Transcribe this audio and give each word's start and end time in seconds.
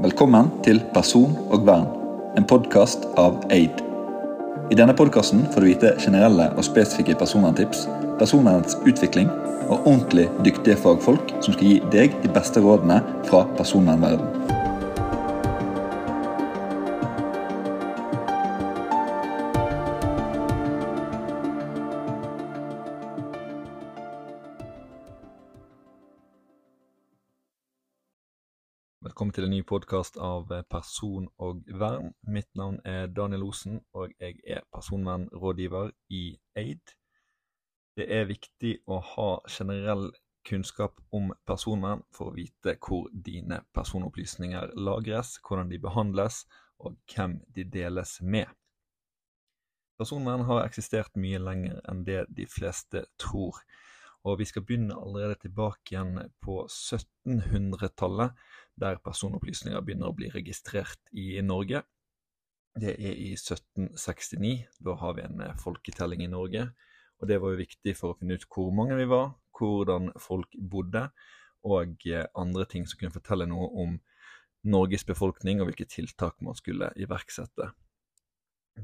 Velkommen 0.00 0.46
til 0.64 0.78
Person 0.94 1.34
og 1.52 1.66
vern, 1.68 1.82
en 2.40 2.46
podkast 2.48 3.02
av 3.20 3.34
Aid. 3.52 3.82
I 4.72 4.78
denne 4.78 4.94
podkasten 4.96 5.42
får 5.52 5.60
du 5.60 5.66
vite 5.68 5.90
generelle 6.00 6.46
og 6.54 6.64
spesifikke 6.64 7.18
personverntips, 7.20 7.82
personvernets 8.16 8.78
utvikling 8.80 9.28
og 9.66 9.84
ordentlig 9.84 10.24
dyktige 10.46 10.78
fagfolk 10.80 11.34
som 11.44 11.52
skal 11.52 11.68
gi 11.68 11.76
deg 11.92 12.16
de 12.22 12.32
beste 12.32 12.64
rådene 12.64 13.02
fra 13.28 13.42
personvernverden. 13.60 14.39
Podkast 29.70 30.16
av 30.18 30.48
Person 30.66 31.28
og 31.38 31.60
vern. 31.78 32.08
Mitt 32.26 32.48
navn 32.58 32.80
er 32.84 33.06
Daniel 33.06 33.44
Osen, 33.46 33.76
og 33.94 34.10
jeg 34.18 34.40
er 34.42 34.64
personvernrådgiver 34.74 35.92
i 36.10 36.24
Aid. 36.58 36.94
Det 37.94 38.08
er 38.10 38.26
viktig 38.26 38.72
å 38.90 38.98
ha 39.12 39.28
generell 39.46 40.08
kunnskap 40.48 40.98
om 41.14 41.30
personvern 41.46 42.02
for 42.10 42.32
å 42.32 42.34
vite 42.34 42.74
hvor 42.82 43.06
dine 43.14 43.60
personopplysninger 43.76 44.74
lagres, 44.74 45.36
hvordan 45.46 45.70
de 45.70 45.78
behandles, 45.78 46.42
og 46.82 46.98
hvem 47.12 47.38
de 47.54 47.68
deles 47.70 48.16
med. 48.22 48.50
Personvern 50.00 50.48
har 50.48 50.64
eksistert 50.64 51.14
mye 51.14 51.38
lenger 51.38 51.78
enn 51.86 52.02
det 52.08 52.24
de 52.34 52.48
fleste 52.50 53.04
tror, 53.22 53.62
og 54.28 54.38
vi 54.40 54.46
skal 54.48 54.64
begynne 54.66 54.96
allerede 55.00 55.38
tilbake 55.46 55.94
igjen 55.94 56.18
på 56.44 56.62
1700-tallet 56.66 58.36
der 58.80 59.00
personopplysninger 59.04 59.80
begynner 59.84 60.10
å 60.10 60.16
bli 60.16 60.28
registrert 60.32 61.00
i 61.16 61.40
Norge. 61.44 61.82
Det 62.80 62.94
er 62.94 63.16
i 63.16 63.32
1769. 63.34 64.52
Da 64.84 64.96
har 65.00 65.16
vi 65.16 65.24
en 65.26 65.42
eh, 65.44 65.56
folketelling 65.58 66.24
i 66.24 66.30
Norge. 66.30 66.68
Og 67.20 67.28
det 67.28 67.40
var 67.40 67.52
jo 67.52 67.60
viktig 67.60 67.96
for 67.98 68.12
å 68.12 68.18
finne 68.20 68.38
ut 68.38 68.46
hvor 68.52 68.70
mange 68.76 68.96
vi 68.96 69.08
var, 69.10 69.34
hvordan 69.58 70.12
folk 70.20 70.56
bodde, 70.56 71.08
og 71.68 72.06
eh, 72.08 72.28
andre 72.38 72.64
ting 72.68 72.86
som 72.88 73.00
kunne 73.00 73.16
fortelle 73.16 73.48
noe 73.50 73.68
om 73.82 73.98
Norges 74.70 75.06
befolkning 75.08 75.60
og 75.60 75.70
hvilke 75.70 75.88
tiltak 75.88 76.40
man 76.44 76.56
skulle 76.56 76.92
iverksette. 77.00 77.70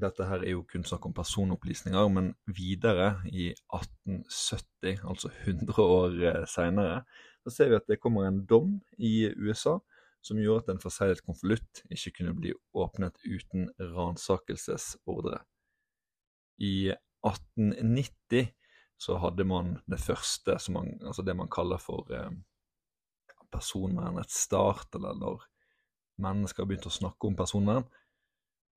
Dette 0.00 0.26
her 0.28 0.42
er 0.44 0.52
jo 0.52 0.64
kun 0.68 0.84
snakk 0.86 1.06
om 1.08 1.14
personopplysninger, 1.16 2.08
men 2.12 2.32
videre, 2.46 3.20
i 3.26 3.50
1870, 3.74 5.02
altså 5.08 5.30
100 5.44 5.82
år 5.82 6.16
eh, 6.30 6.44
seinere, 6.50 7.02
så 7.44 7.52
ser 7.54 7.70
vi 7.70 7.78
at 7.78 7.86
det 7.88 8.00
kommer 8.02 8.26
en 8.26 8.42
dom 8.48 8.80
i 8.98 9.28
USA 9.36 9.78
som 10.26 10.40
gjorde 10.42 10.64
at 10.64 10.74
en 10.74 10.82
forseglet 10.82 11.22
konvolutt 11.22 11.84
ikke 11.92 12.16
kunne 12.18 12.34
bli 12.34 12.52
åpnet 12.74 13.18
uten 13.22 13.68
ransakelsesordre. 13.78 15.38
I 16.58 16.90
1890 17.22 18.50
så 18.98 19.18
hadde 19.22 19.44
man 19.44 19.76
det 19.86 20.00
første, 20.00 20.56
man, 20.72 20.96
altså 21.04 21.22
det 21.22 21.36
man 21.36 21.52
kaller 21.52 21.78
for 21.82 22.08
eh, 22.10 22.32
personvernets 23.52 24.42
start, 24.46 24.88
eller 24.96 25.14
når 25.20 25.44
mennesker 26.22 26.66
begynte 26.66 26.90
å 26.90 26.96
snakke 26.96 27.28
om 27.28 27.36
personvern. 27.38 27.86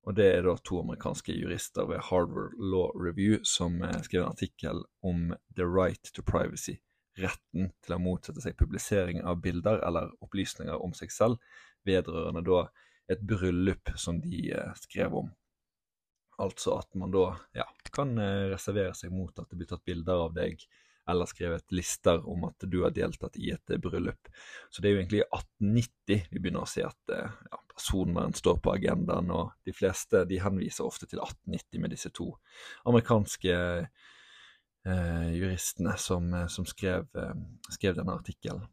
Og 0.08 0.16
det 0.16 0.28
er 0.32 0.46
da 0.46 0.56
to 0.64 0.80
amerikanske 0.80 1.34
jurister 1.36 1.88
ved 1.90 2.00
Harvard 2.08 2.56
Law 2.58 2.94
Review 2.96 3.42
som 3.48 3.82
eh, 3.84 3.98
skrev 4.06 4.24
en 4.24 4.32
artikkel 4.32 4.84
om 5.06 5.34
The 5.58 5.68
Right 5.68 6.14
to 6.16 6.24
Privacy 6.26 6.78
retten 7.20 7.72
til 7.84 7.96
å 7.96 8.02
motsette 8.02 8.42
seg 8.44 8.58
publisering 8.60 9.24
av 9.28 9.42
bilder 9.44 9.82
eller 9.86 10.12
opplysninger 10.24 10.80
om 10.80 10.94
seg 10.96 11.12
selv 11.14 11.42
vedrørende 11.88 12.44
da 12.48 12.64
et 13.12 13.22
bryllup 13.26 13.92
som 14.00 14.22
de 14.24 14.50
eh, 14.54 14.74
skrev 14.80 15.16
om. 15.24 15.32
Altså 16.40 16.78
at 16.80 16.96
man 17.00 17.12
da 17.12 17.34
ja, 17.58 17.66
kan 17.92 18.16
eh, 18.22 18.50
reservere 18.54 18.96
seg 18.96 19.12
mot 19.14 19.34
at 19.36 19.50
det 19.50 19.60
blir 19.60 19.70
tatt 19.72 19.86
bilder 19.88 20.28
av 20.28 20.36
deg 20.38 20.62
eller 21.10 21.30
skrevet 21.30 21.74
lister 21.76 22.22
om 22.30 22.46
at 22.50 22.68
du 22.70 22.82
har 22.84 22.94
deltatt 22.96 23.38
i 23.42 23.52
et 23.56 23.74
eh, 23.74 23.82
bryllup. 23.82 24.30
Så 24.70 24.82
det 24.82 24.90
er 24.90 24.96
jo 24.96 25.02
egentlig 25.02 25.24
i 25.24 25.28
1890 25.28 26.30
vi 26.30 26.44
begynner 26.44 26.66
å 26.66 26.70
se 26.70 26.86
at 26.88 27.16
ja, 27.16 27.60
personvern 27.74 28.36
står 28.36 28.62
på 28.64 28.74
agendaen, 28.76 29.32
og 29.32 29.54
de 29.68 29.74
fleste 29.76 30.26
de 30.30 30.42
henviser 30.44 30.88
ofte 30.88 31.08
til 31.10 31.22
1890 31.24 31.84
med 31.84 31.96
disse 31.96 32.12
to 32.16 32.32
amerikanske 32.90 33.60
eh, 34.88 35.30
juristene 35.36 35.98
som, 35.98 36.34
eh, 36.34 36.48
som 36.48 36.66
skrev, 36.66 37.08
eh, 37.16 37.34
skrev, 37.70 37.96
denne 37.96 38.16
artikkelen. 38.16 38.68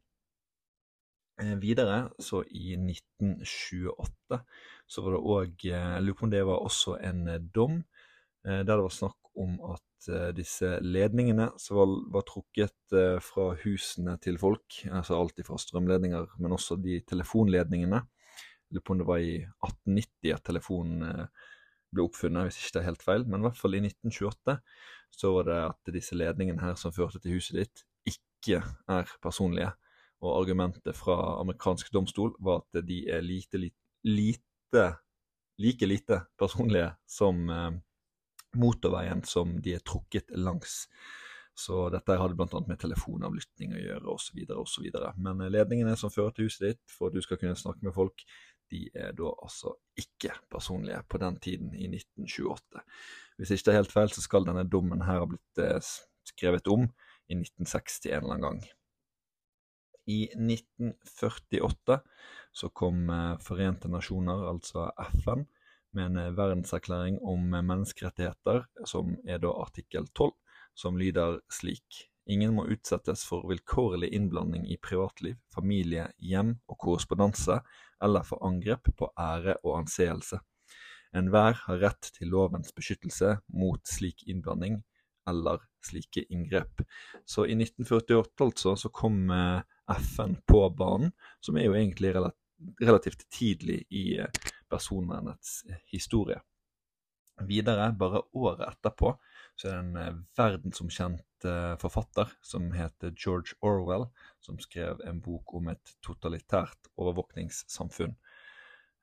Eh, 1.41 1.57
videre, 1.57 2.11
så 2.19 2.45
i 2.45 2.77
1928, 2.77 4.41
så 4.87 5.03
var 5.03 5.13
det 5.13 5.21
òg 5.21 5.65
Jeg 5.65 6.03
lurer 6.03 6.15
på 6.15 6.25
om 6.25 6.31
det 6.31 6.45
var 6.47 6.65
også 6.65 6.97
en 7.03 7.51
dom 7.53 7.85
der 8.47 8.63
det 8.63 8.77
var 8.79 8.93
snakk 8.95 9.26
om 9.37 9.57
at 9.73 9.83
disse 10.37 10.69
ledningene 10.85 11.49
som 11.61 11.81
var, 11.81 11.93
var 12.15 12.25
trukket 12.29 12.95
fra 13.25 13.47
husene 13.65 14.15
til 14.23 14.39
folk, 14.39 14.79
altså 14.87 15.17
alt 15.19 15.41
fra 15.47 15.59
strømledninger, 15.59 16.29
men 16.39 16.55
også 16.55 16.77
de 16.81 17.01
telefonledningene. 17.09 18.03
Lurer 18.71 18.85
på 18.87 18.95
om 18.95 19.01
det 19.01 19.09
var 19.09 19.25
i 19.25 19.35
1890 19.43 20.35
at 20.37 20.45
telefonen 20.47 21.27
ble 21.95 22.07
oppfunnet, 22.07 22.49
hvis 22.49 22.61
ikke 22.61 22.77
det 22.77 22.83
er 22.83 22.89
helt 22.91 23.07
feil, 23.07 23.27
men 23.27 23.43
i 23.43 23.49
hvert 23.49 23.61
fall 23.61 23.77
i 23.77 23.83
1928 23.85 24.57
så 25.17 25.33
var 25.37 25.49
det 25.49 25.59
at 25.71 25.95
disse 25.95 26.19
ledningene 26.19 26.63
her 26.63 26.79
som 26.81 26.95
førte 26.95 27.21
til 27.23 27.39
huset 27.39 27.61
ditt, 27.61 27.85
ikke 28.07 28.61
er 28.93 29.13
personlige. 29.23 29.73
Og 30.25 30.33
argumentet 30.41 30.97
fra 30.97 31.17
amerikansk 31.41 31.93
domstol 31.95 32.35
var 32.43 32.65
at 32.65 32.87
de 32.89 33.03
er 33.13 33.25
lite, 33.25 33.61
lite, 34.05 34.87
like 35.61 35.89
lite 35.89 36.23
personlige 36.39 36.91
som 37.09 37.51
eh, 37.53 37.77
motorveien 38.59 39.23
som 39.27 39.57
de 39.63 39.77
er 39.77 39.85
trukket 39.87 40.33
langs. 40.37 40.85
Så 41.57 41.87
dette 41.89 42.19
hadde 42.21 42.37
bl.a. 42.37 42.61
med 42.69 42.81
telefonavlytting 42.83 43.73
å 43.73 43.81
gjøre 43.81 44.13
osv. 44.13 44.43
osv. 44.61 44.91
Men 45.17 45.41
eh, 45.41 45.53
ledningene 45.53 45.97
som 45.97 46.13
fører 46.13 46.35
til 46.37 46.51
huset 46.51 46.67
ditt, 46.67 46.83
for 46.93 47.09
at 47.09 47.17
du 47.17 47.25
skal 47.25 47.41
kunne 47.41 47.57
snakke 47.57 47.87
med 47.87 47.97
folk, 47.97 48.27
de 48.73 48.83
er 48.99 49.15
da 49.17 49.31
altså 49.31 49.77
ikke 49.97 50.35
personlige 50.53 51.01
på 51.09 51.21
den 51.23 51.39
tiden, 51.41 51.73
i 51.73 51.89
1928. 51.89 52.83
Hvis 53.39 53.53
ikke 53.55 53.69
det 53.69 53.73
er 53.73 53.81
helt 53.81 53.95
feil, 53.95 54.13
så 54.13 54.25
skal 54.25 54.49
denne 54.49 54.67
dommen 54.69 55.05
her 55.07 55.23
ha 55.23 55.31
blitt 55.31 55.63
eh, 55.63 55.93
skrevet 56.29 56.69
om 56.73 56.85
i 56.85 57.39
1960 57.39 58.13
en 58.13 58.19
eller 58.19 58.35
annen 58.37 58.47
gang. 58.49 58.61
I 60.07 60.21
1948 60.37 61.99
så 62.53 62.71
kom 62.77 63.09
eh, 63.11 63.33
Forente 63.43 63.91
nasjoner, 63.91 64.45
altså 64.53 64.91
FN, 65.23 65.47
med 65.97 66.11
en 66.11 66.21
eh, 66.23 66.35
verdenserklæring 66.37 67.19
om 67.25 67.49
menneskerettigheter, 67.57 68.67
som 68.85 69.17
er 69.27 69.41
da 69.43 69.55
artikkel 69.65 70.09
12, 70.15 70.35
som 70.77 71.01
lyder 71.01 71.41
slik 71.53 72.07
Ingen 72.27 72.57
må 72.57 72.65
utsettes 72.75 73.21
for 73.23 73.45
vilkårlig 73.47 74.09
innblanding 74.17 74.65
i 74.67 74.77
privatliv, 74.83 75.37
familie, 75.55 76.09
hjem 76.19 76.57
og 76.67 76.79
korrespondanse, 76.83 77.61
eller 78.03 78.27
for 78.27 78.43
angrep 78.43 78.91
på 78.99 79.09
ære 79.15 79.55
og 79.63 79.77
anseelse. 79.85 80.41
Enhver 81.15 81.55
har 81.61 81.79
rett 81.85 82.11
til 82.17 82.33
lovens 82.35 82.75
beskyttelse 82.75 83.37
mot 83.55 83.81
slik 83.87 84.27
innblanding 84.27 84.81
eller 85.31 85.63
slike 85.87 86.27
inngrep. 86.35 86.83
Så 87.25 87.47
i 87.47 87.55
1948 87.55 88.45
altså, 88.45 88.75
så 88.77 88.91
kom 88.91 89.31
eh, 89.31 89.63
FN 90.03 90.37
på 90.51 90.67
banen, 90.75 91.15
som 91.41 91.57
er 91.57 91.69
jo 91.69 91.79
egentlig 91.79 92.11
relativt 92.83 93.23
tidlig 93.31 93.85
i 93.91 94.19
eh, 94.19 94.51
personvernets 94.71 95.63
historie. 95.93 96.41
Videre, 97.45 97.91
bare 97.93 98.23
året 98.33 98.63
etterpå, 98.65 99.11
så 99.61 99.69
er 99.69 99.75
det 99.75 99.81
en 99.83 99.97
eh, 100.01 100.21
verdensomkjent 100.39 101.45
eh, 101.45 101.75
forfatter 101.81 102.33
som 102.45 102.71
heter 102.73 103.13
George 103.13 103.59
Orwell, 103.61 104.07
som 104.41 104.57
skrev 104.61 105.03
en 105.05 105.21
bok 105.21 105.53
om 105.59 105.69
et 105.69 105.93
totalitært 106.05 106.89
overvåkningssamfunn. 106.97 108.17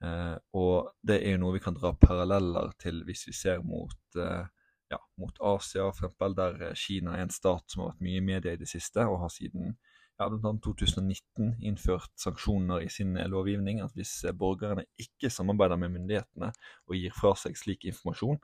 Eh, 0.03 0.35
og 0.57 0.89
det 1.05 1.19
er 1.21 1.35
jo 1.35 1.43
noe 1.43 1.59
vi 1.59 1.61
kan 1.61 1.77
dra 1.77 1.93
paralleller 1.93 2.73
til 2.81 3.03
hvis 3.05 3.27
vi 3.29 3.35
ser 3.37 3.61
mot, 3.61 4.17
ja, 4.17 4.99
mot 5.21 5.37
Asia, 5.53 5.91
f.eks., 5.93 6.17
der 6.37 6.73
Kina 6.77 7.17
er 7.17 7.27
en 7.27 7.33
stat 7.33 7.69
som 7.69 7.83
har 7.83 7.93
vært 7.93 8.05
mye 8.07 8.17
i 8.17 8.27
media 8.33 8.57
i 8.57 8.61
det 8.61 8.69
siste, 8.71 9.05
og 9.05 9.21
har 9.21 9.33
siden 9.33 9.77
ja, 10.19 10.27
bl.a. 10.29 10.53
2019 10.63 11.55
innført 11.65 12.11
sanksjoner 12.19 12.83
i 12.85 12.89
sin 12.89 13.15
lovgivning. 13.29 13.81
At 13.81 13.95
hvis 13.97 14.13
borgerne 14.37 14.85
ikke 15.01 15.31
samarbeider 15.33 15.79
med 15.81 15.93
myndighetene 15.95 16.51
og 16.87 16.97
gir 16.97 17.15
fra 17.15 17.33
seg 17.39 17.57
slik 17.59 17.87
informasjon, 17.89 18.39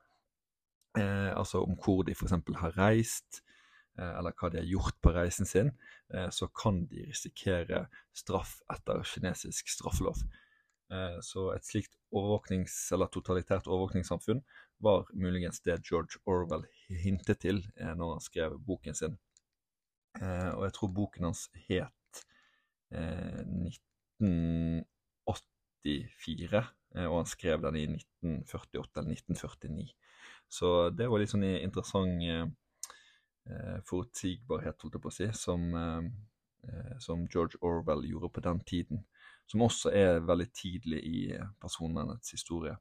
eh, 0.97 1.31
altså 1.37 1.63
om 1.65 1.77
hvor 1.77 2.03
de 2.07 2.17
f.eks. 2.17 2.35
har 2.61 2.75
reist, 2.77 3.43
eh, 3.99 4.11
eller 4.17 4.35
hva 4.35 4.51
de 4.51 4.61
har 4.61 4.69
gjort 4.69 4.97
på 5.01 5.13
reisen 5.15 5.49
sin, 5.49 5.71
eh, 6.13 6.29
så 6.33 6.49
kan 6.49 6.85
de 6.89 7.05
risikere 7.09 7.85
straff 8.15 8.59
etter 8.73 9.03
kinesisk 9.05 9.69
straffelov. 9.69 10.23
Eh, 10.89 11.19
så 11.21 11.51
et 11.53 11.65
slikt 11.65 11.93
overvåknings- 12.09 12.87
eller 12.93 13.11
totalitært 13.13 13.67
overvåkningssamfunn 13.69 14.41
var 14.81 15.05
muligens 15.13 15.61
det 15.61 15.83
George 15.85 16.17
Orwell 16.25 16.65
hintet 16.89 17.43
til 17.45 17.61
eh, 17.77 17.93
når 17.93 18.15
han 18.15 18.23
skrev 18.25 18.57
boken 18.65 18.97
sin. 18.97 19.19
Eh, 20.19 20.51
og 20.55 20.63
jeg 20.67 20.73
tror 20.75 20.95
boken 20.95 21.23
hans 21.29 21.41
het 21.67 22.23
1984 22.89 24.85
1994, 25.85 26.63
og 27.07 27.17
han 27.17 27.29
skrev 27.29 27.61
den 27.63 27.75
i 27.75 27.85
1948 27.87 28.99
eller 28.99 29.11
1949. 29.11 29.95
Så 30.49 30.89
det 30.89 31.07
var 31.09 31.21
litt 31.21 31.31
sånn 31.31 31.45
interessant 31.45 32.23
eh, 32.25 32.47
forutsigbarhet, 33.87 34.81
holdt 34.81 34.97
jeg 34.97 35.03
på 35.03 35.11
å 35.11 35.15
si, 35.15 35.29
som, 35.37 35.67
eh, 35.77 36.97
som, 36.99 37.27
George 37.29 37.61
Orwell 37.61 38.05
gjorde 38.09 38.31
på 38.33 38.43
den 38.45 38.61
tiden. 38.65 39.05
Som 39.49 39.65
også 39.65 39.93
er 39.95 40.19
veldig 40.25 40.49
tidlig 40.53 40.99
i 41.05 41.19
personvernets 41.61 42.35
historie. 42.35 42.75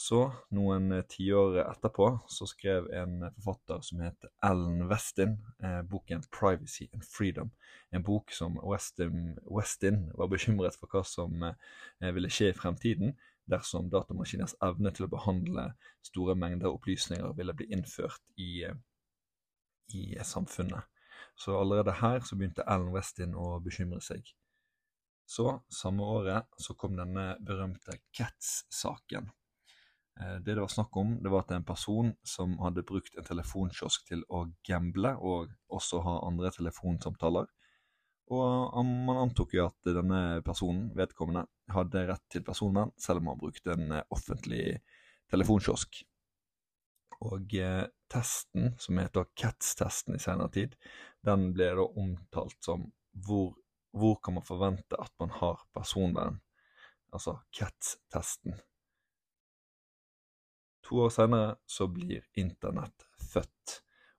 Så, 0.00 0.18
noen 0.56 0.94
tiår 1.12 1.58
etterpå, 1.60 2.06
så 2.32 2.46
skrev 2.48 2.86
en 2.96 3.26
forfatter 3.34 3.82
som 3.84 3.98
heter 4.00 4.30
Alan 4.48 4.86
Westin 4.88 5.34
eh, 5.60 5.82
boken 5.84 6.22
'Privacy 6.32 6.86
and 6.94 7.04
Freedom'. 7.04 7.50
En 7.92 8.04
bok 8.06 8.32
som 8.32 8.56
Westin, 8.64 9.34
Westin 9.44 10.06
var 10.16 10.30
bekymret 10.32 10.78
for 10.80 10.88
hva 10.88 11.02
som 11.04 11.44
eh, 11.44 12.14
ville 12.16 12.30
skje 12.32 12.48
i 12.48 12.54
fremtiden 12.56 13.12
dersom 13.52 13.90
datamaskiners 13.92 14.54
evne 14.64 14.92
til 14.96 15.04
å 15.04 15.10
behandle 15.12 15.66
store 16.08 16.36
mengder 16.38 16.72
opplysninger 16.72 17.34
ville 17.36 17.56
bli 17.58 17.66
innført 17.76 18.24
i, 18.40 18.64
i 19.92 20.04
samfunnet. 20.24 20.88
Så 21.36 21.58
allerede 21.58 21.98
her 22.00 22.24
så 22.24 22.38
begynte 22.40 22.64
Alan 22.64 22.94
Westin 22.94 23.36
å 23.36 23.58
bekymre 23.60 24.00
seg. 24.00 24.32
Så, 25.28 25.58
samme 25.68 26.08
året, 26.16 26.48
så 26.56 26.72
kom 26.72 26.96
denne 26.96 27.34
berømte 27.44 27.98
Cats-saken. 28.16 29.28
Eh, 30.18 30.36
det 30.44 30.54
det 30.54 30.60
var 30.60 30.72
snakk 30.72 30.96
om, 30.96 31.16
det 31.22 31.30
var 31.30 31.44
at 31.44 31.54
en 31.54 31.64
person 31.64 32.12
som 32.26 32.58
hadde 32.64 32.86
brukt 32.86 33.16
en 33.16 33.26
telefonkiosk 33.26 34.08
til 34.10 34.24
å 34.28 34.46
gamble 34.66 35.14
og 35.16 35.54
også 35.68 36.02
ha 36.06 36.20
andre 36.26 36.50
telefonsamtaler. 36.56 37.48
Og 38.30 38.84
man 38.86 39.24
antok 39.24 39.56
jo 39.56 39.66
at 39.66 39.88
denne 39.90 40.40
personen, 40.46 40.90
vedkommende, 40.94 41.48
hadde 41.74 42.06
rett 42.12 42.26
til 42.30 42.44
personvern, 42.46 42.92
selv 42.98 43.22
om 43.22 43.32
han 43.32 43.40
brukte 43.40 43.74
en 43.74 43.96
eh, 43.96 44.06
offentlig 44.14 44.78
telefonkiosk. 45.30 46.02
Og 47.26 47.54
eh, 47.58 47.86
testen, 48.10 48.74
som 48.78 49.00
heter 49.02 49.26
CATS-testen 49.38 50.16
i 50.16 50.22
senere 50.22 50.54
tid, 50.54 50.78
den 51.26 51.50
ble 51.56 51.72
da 51.76 51.88
omtalt 52.00 52.56
som 52.64 52.86
hvor, 53.26 53.52
hvor 53.90 54.16
kan 54.22 54.38
man 54.38 54.46
forvente 54.46 54.98
at 54.98 55.12
man 55.20 55.34
har 55.40 55.66
personvern? 55.74 56.38
Altså 57.10 57.40
CATS-testen. 57.56 58.54
To 60.90 61.04
år 61.04 61.12
senere 61.14 61.54
så 61.70 61.86
blir 61.86 62.24
internett 62.34 63.04
født. 63.32 63.76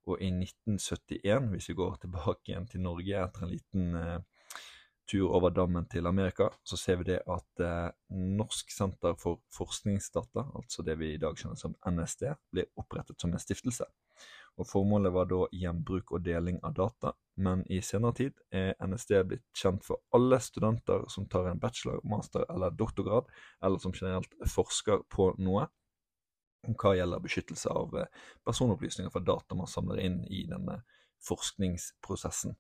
Og 0.07 0.21
i 0.23 0.29
1971, 0.31 1.49
hvis 1.51 1.67
vi 1.69 1.75
går 1.75 1.97
tilbake 2.05 2.53
igjen 2.53 2.67
til 2.71 2.81
Norge 2.85 3.17
etter 3.19 3.43
en 3.43 3.51
liten 3.51 3.97
eh, 3.99 4.21
tur 5.11 5.33
over 5.35 5.51
dammen 5.51 5.89
til 5.91 6.07
Amerika, 6.07 6.47
så 6.63 6.79
ser 6.79 7.01
vi 7.01 7.09
det 7.11 7.17
at 7.27 7.63
eh, 7.65 7.89
Norsk 8.39 8.71
senter 8.71 9.17
for 9.19 9.41
forskningsdata, 9.51 10.45
altså 10.55 10.85
det 10.87 10.95
vi 11.01 11.11
i 11.13 11.19
dag 11.19 11.35
kjenner 11.35 11.59
som 11.59 11.75
NSD, 11.91 12.29
ble 12.55 12.65
opprettet 12.79 13.19
som 13.19 13.35
en 13.35 13.43
stiftelse. 13.43 13.89
Og 14.59 14.67
Formålet 14.67 15.11
var 15.11 15.27
da 15.27 15.43
gjenbruk 15.51 16.15
og 16.15 16.23
deling 16.23 16.61
av 16.63 16.77
data, 16.79 17.11
men 17.43 17.65
i 17.71 17.81
senere 17.83 18.15
tid 18.15 18.39
er 18.55 18.73
NSD 18.79 19.13
blitt 19.27 19.45
kjent 19.57 19.83
for 19.83 20.03
alle 20.15 20.39
studenter 20.43 21.03
som 21.11 21.27
tar 21.27 21.51
en 21.51 21.59
bachelor, 21.59 21.99
master 22.07 22.47
eller 22.47 22.71
doktorgrad, 22.79 23.27
eller 23.59 23.83
som 23.83 23.95
generelt 23.95 24.39
forsker 24.55 25.03
på 25.11 25.33
noe, 25.43 25.67
hva 26.67 26.95
gjelder 26.95 27.23
beskyttelse 27.23 27.69
av 27.73 27.95
eh, 27.97 28.09
personopplysninger 28.45 29.11
fra 29.13 29.23
data 29.25 29.57
man 29.57 29.69
samler 29.69 30.01
inn 30.03 30.19
i 30.29 30.43
denne 30.49 30.81
forskningsprosessen. 31.25 32.55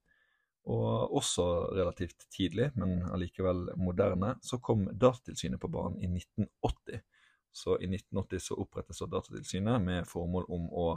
Og 0.71 1.15
også 1.17 1.45
relativt 1.73 2.27
tidlig, 2.29 2.69
men 2.77 3.01
allikevel 3.09 3.71
moderne, 3.81 4.35
så 4.45 4.59
kom 4.61 4.85
Datatilsynet 4.93 5.61
på 5.61 5.71
banen 5.73 5.97
i 6.01 6.09
1980. 6.09 7.01
Så 7.51 7.77
i 7.81 7.89
1980 7.89 8.43
så 8.45 8.57
opprettes 8.61 9.01
Datatilsynet 9.01 9.81
med 9.81 10.09
formål 10.09 10.45
om 10.53 10.67
å 10.69 10.87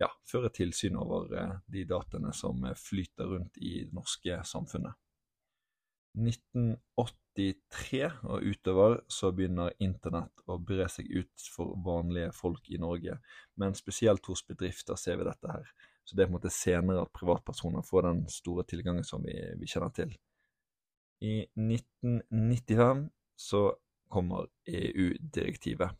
ja, 0.00 0.10
føre 0.28 0.52
tilsyn 0.52 1.00
over 1.00 1.32
eh, 1.36 1.54
de 1.72 1.86
dataene 1.88 2.32
som 2.36 2.64
flyter 2.76 3.32
rundt 3.32 3.56
i 3.60 3.86
det 3.86 3.96
norske 3.96 4.42
samfunnet. 4.48 4.96
1983 6.18 8.00
og 8.26 8.42
utover 8.42 9.00
så 9.10 9.30
begynner 9.34 9.76
internett 9.82 10.42
å 10.50 10.58
bre 10.58 10.88
seg 10.90 11.06
ut 11.10 11.46
for 11.54 11.76
vanlige 11.84 12.32
folk 12.36 12.66
i 12.72 12.80
Norge, 12.82 13.18
men 13.60 13.76
spesielt 13.78 14.26
hos 14.26 14.42
bedrifter 14.48 14.98
ser 14.98 15.20
vi 15.20 15.28
dette 15.28 15.48
her. 15.52 15.70
Så 16.04 16.16
det 16.16 16.24
er 16.24 16.26
på 16.26 16.34
en 16.34 16.38
måte 16.40 16.50
senere 16.54 17.04
at 17.04 17.14
privatpersoner 17.14 17.86
får 17.86 18.08
den 18.08 18.20
store 18.32 18.64
tilgangen 18.66 19.06
som 19.06 19.22
vi, 19.22 19.36
vi 19.60 19.66
kjenner 19.70 19.92
til. 19.94 20.10
I 21.22 21.44
1995 21.54 23.04
så 23.38 23.62
kommer 24.10 24.48
EU-direktivet. 24.66 25.94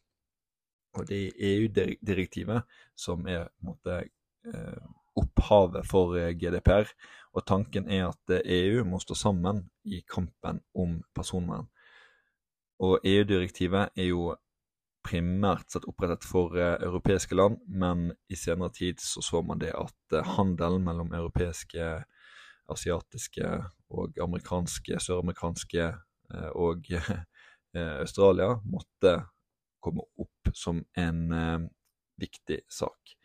Og 0.98 1.06
det 1.06 1.18
er 1.28 1.44
EU-direktivet 1.52 2.66
som 2.98 3.26
er 3.30 3.46
på 3.46 3.62
en 3.62 3.68
måte 3.70 3.98
eh, 4.00 4.88
opphavet 5.20 5.86
for 5.88 6.16
eh, 6.18 6.34
GDPR, 6.38 6.88
og 7.36 7.46
tanken 7.46 7.88
er 7.90 8.08
at 8.08 8.34
EU 8.40 8.80
eh, 8.80 8.82
e 8.82 8.86
må 8.86 9.00
stå 9.02 9.16
sammen 9.18 9.64
i 9.84 10.02
kampen 10.08 10.60
om 10.74 11.00
personvern. 11.14 11.68
Og 12.80 13.04
EU-direktivet 13.04 13.92
er 13.96 14.08
jo 14.08 14.30
primært 15.04 15.72
sett 15.72 15.86
opprettet 15.88 16.24
for 16.28 16.56
uh, 16.56 16.76
europeiske 16.84 17.36
land, 17.36 17.58
men 17.68 18.10
i 18.28 18.36
senere 18.36 18.72
tid 18.76 19.00
så 19.00 19.22
så 19.24 19.40
man 19.44 19.60
det 19.60 19.72
at 19.76 20.16
handelen 20.36 20.84
mellom 20.84 21.12
europeiske, 21.16 21.86
asiatiske 22.70 23.50
og 23.96 24.20
amerikanske, 24.22 25.00
søramerikanske 25.00 25.88
og 26.54 26.92
Australia 28.04 28.52
måtte 28.62 29.16
komme 29.82 30.04
opp 30.20 30.52
som 30.54 30.84
en 30.94 31.32
viktig 32.20 32.60
sak. 32.70 33.16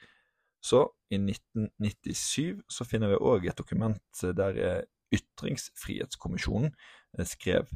Så 0.65 0.81
i 1.13 1.19
1997 1.19 2.63
så 2.71 2.87
finner 2.89 3.13
vi 3.13 3.21
òg 3.21 3.45
et 3.49 3.57
dokument 3.57 4.21
der 4.37 4.57
eh, 4.57 4.83
Ytringsfrihetskommisjonen 5.13 6.71
eh, 6.73 7.27
skrev 7.29 7.69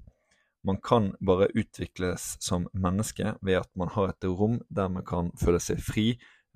man 0.64 0.78
kan 0.82 1.14
bare 1.26 1.48
utvikles 1.56 2.38
som 2.44 2.68
menneske 2.74 3.36
ved 3.42 3.62
at 3.62 3.70
man 3.76 3.88
har 3.94 4.10
et 4.10 4.26
rom 4.26 4.60
der 4.70 4.88
man 4.88 5.06
kan 5.06 5.32
føle 5.40 5.60
seg 5.64 5.80
fri 5.80 6.08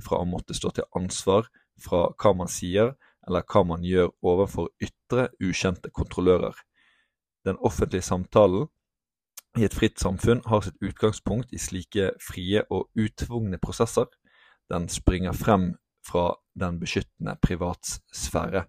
fra 0.04 0.20
å 0.20 0.28
måtte 0.28 0.56
stå 0.58 0.74
til 0.76 0.90
ansvar 0.98 1.48
fra 1.80 2.10
hva 2.20 2.34
man 2.36 2.52
sier 2.52 2.96
eller 3.28 3.46
hva 3.48 3.64
man 3.64 3.86
gjør 3.88 4.12
overfor 4.22 4.74
ytre, 4.84 5.30
ukjente 5.40 5.90
kontrollører. 5.96 6.56
Den 7.48 7.56
offentlige 7.64 8.04
samtalen 8.04 8.68
i 9.58 9.64
et 9.64 9.76
fritt 9.78 10.02
samfunn 10.02 10.42
har 10.50 10.66
sitt 10.66 10.82
utgangspunkt 10.84 11.54
i 11.54 11.62
slike 11.62 12.12
frie 12.20 12.66
og 12.70 12.90
utvungne 13.00 13.60
prosesser. 13.62 14.10
Den 14.68 14.90
springer 14.92 15.32
frem 15.38 15.76
fra 16.06 16.34
den 16.60 16.80
beskyttende 16.82 17.36
privatsfære. 17.42 18.66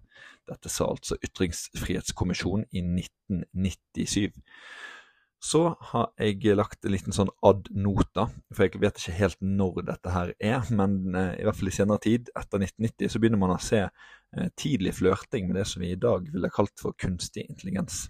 Dette 0.49 0.69
sa 0.69 0.89
altså 0.91 1.17
Ytringsfrihetskommisjonen 1.25 2.67
i 2.71 2.83
1997. 2.83 4.41
Så 5.45 5.61
har 5.91 6.07
jeg 6.17 6.55
lagt 6.57 6.85
en 6.85 6.93
liten 6.93 7.13
sånn 7.13 7.29
ad 7.45 7.67
nota, 7.75 8.29
for 8.53 8.65
jeg 8.65 8.81
vet 8.81 8.97
ikke 8.97 9.17
helt 9.19 9.41
når 9.45 9.83
dette 9.91 10.13
her 10.13 10.31
er. 10.39 10.63
Men 10.73 10.97
eh, 11.13 11.35
i 11.41 11.45
hvert 11.45 11.59
fall 11.59 11.69
i 11.69 11.75
senere 11.75 12.01
tid, 12.01 12.31
etter 12.33 12.63
1990, 12.63 13.11
så 13.11 13.21
begynner 13.21 13.41
man 13.43 13.53
å 13.53 13.61
se 13.61 13.83
eh, 13.85 14.49
tidlig 14.57 14.95
flørting 14.97 15.49
med 15.49 15.59
det 15.59 15.67
som 15.69 15.85
vi 15.85 15.91
i 15.93 15.99
dag 16.01 16.25
ville 16.33 16.53
kalt 16.53 16.73
for 16.81 16.97
kunstig 16.97 17.45
intelligens. 17.49 18.07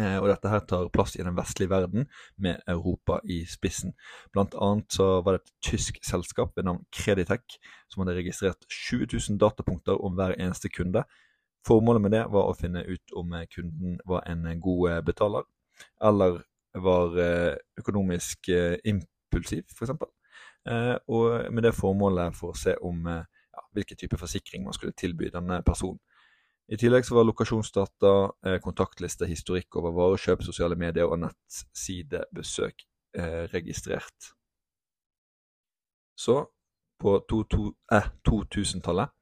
Eh, 0.00 0.16
og 0.20 0.30
dette 0.30 0.48
her 0.48 0.62
tar 0.68 0.88
plass 0.94 1.16
i 1.18 1.24
den 1.24 1.36
vestlige 1.36 1.70
verden, 1.70 2.06
med 2.38 2.60
Europa 2.70 3.18
i 3.24 3.42
spissen. 3.48 3.92
Blant 4.32 4.54
annet 4.56 4.92
så 4.96 5.08
var 5.24 5.36
det 5.36 5.42
et 5.42 5.54
tysk 5.70 5.98
selskap 6.06 6.54
ved 6.56 6.68
navn 6.68 6.84
Creditec 6.94 7.58
som 7.90 8.04
hadde 8.04 8.16
registrert 8.16 8.64
20 8.70 9.10
000 9.12 9.40
datapunkter 9.42 10.00
om 10.00 10.16
hver 10.16 10.36
eneste 10.38 10.70
kunde. 10.72 11.04
Formålet 11.66 12.04
med 12.04 12.14
det 12.16 12.22
var 12.32 12.48
å 12.48 12.56
finne 12.56 12.84
ut 12.86 13.16
om 13.18 13.34
kunden 13.52 13.98
var 14.08 14.24
en 14.30 14.46
god 14.62 14.86
eh, 14.90 15.02
betaler, 15.04 15.44
eller 16.00 16.40
var 16.80 17.18
eh, 17.20 17.58
økonomisk 17.82 18.48
impulsiv, 18.84 19.66
f.eks. 19.74 19.92
Og 21.10 21.52
med 21.52 21.64
det 21.64 21.74
formålet 21.74 22.36
for 22.36 22.52
å 22.52 22.58
se 22.58 22.76
om 22.84 23.06
ja, 23.08 23.62
hvilken 23.74 23.96
type 23.96 24.18
forsikring 24.20 24.62
man 24.64 24.76
skulle 24.76 24.96
tilby 24.96 25.30
denne 25.32 25.62
personen. 25.66 25.98
I 26.70 26.78
tillegg 26.78 27.06
så 27.06 27.16
var 27.16 27.26
lokasjonsdata, 27.26 28.10
eh, 28.46 28.58
kontaktliste, 28.62 29.26
historikk 29.26 29.76
over 29.80 29.94
varekjøp, 29.96 30.44
sosiale 30.46 30.76
medier 30.78 31.10
og 31.10 31.18
nettsidebesøk 31.24 32.84
eh, 33.18 33.46
registrert. 33.50 34.34
Så, 36.14 36.44
på 37.00 37.16
2000-tallet, 37.30 39.10
eh, 39.10 39.16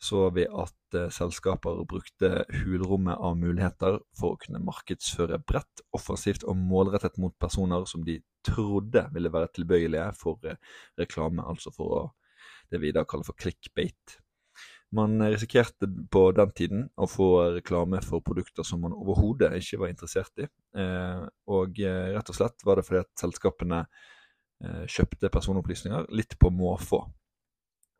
så 0.00 0.30
vi 0.34 0.46
at 0.48 0.96
eh, 0.96 1.10
selskaper 1.12 1.82
brukte 1.86 2.30
hulrommet 2.62 3.20
av 3.20 3.36
muligheter 3.38 4.00
for 4.16 4.34
å 4.34 4.40
kunne 4.40 4.62
markedsføre 4.64 5.38
bredt, 5.46 5.84
offensivt 5.94 6.46
og 6.48 6.56
målrettet 6.58 7.20
mot 7.20 7.36
personer 7.38 7.84
som 7.86 8.02
de 8.06 8.18
trodde 8.46 9.04
ville 9.14 9.30
være 9.30 9.52
tilbøyelige 9.60 10.08
for 10.16 10.42
eh, 10.48 10.58
reklame, 10.98 11.44
altså 11.44 11.70
for 11.76 11.98
å, 11.98 12.02
det 12.72 12.80
vi 12.80 12.90
i 12.90 12.96
dag 12.96 13.06
kaller 13.06 13.28
for 13.28 13.38
clickbait. 13.38 14.16
Man 14.96 15.22
risikerte 15.22 15.86
på 16.10 16.22
den 16.34 16.50
tiden 16.56 16.86
å 16.98 17.06
få 17.06 17.28
reklame 17.54 18.00
for 18.02 18.24
produkter 18.26 18.66
som 18.66 18.82
man 18.82 18.94
overhodet 18.96 19.52
ikke 19.60 19.78
var 19.84 19.92
interessert 19.92 20.42
i. 20.42 20.48
Eh, 20.74 21.22
og 21.54 21.78
eh, 21.78 22.08
rett 22.16 22.32
og 22.32 22.38
slett 22.38 22.66
var 22.66 22.80
det 22.80 22.86
fordi 22.88 23.04
at 23.04 23.22
selskapene 23.22 23.84
eh, 23.84 24.82
kjøpte 24.90 25.30
personopplysninger 25.30 26.10
litt 26.18 26.34
på 26.42 26.50
måfå. 26.50 27.04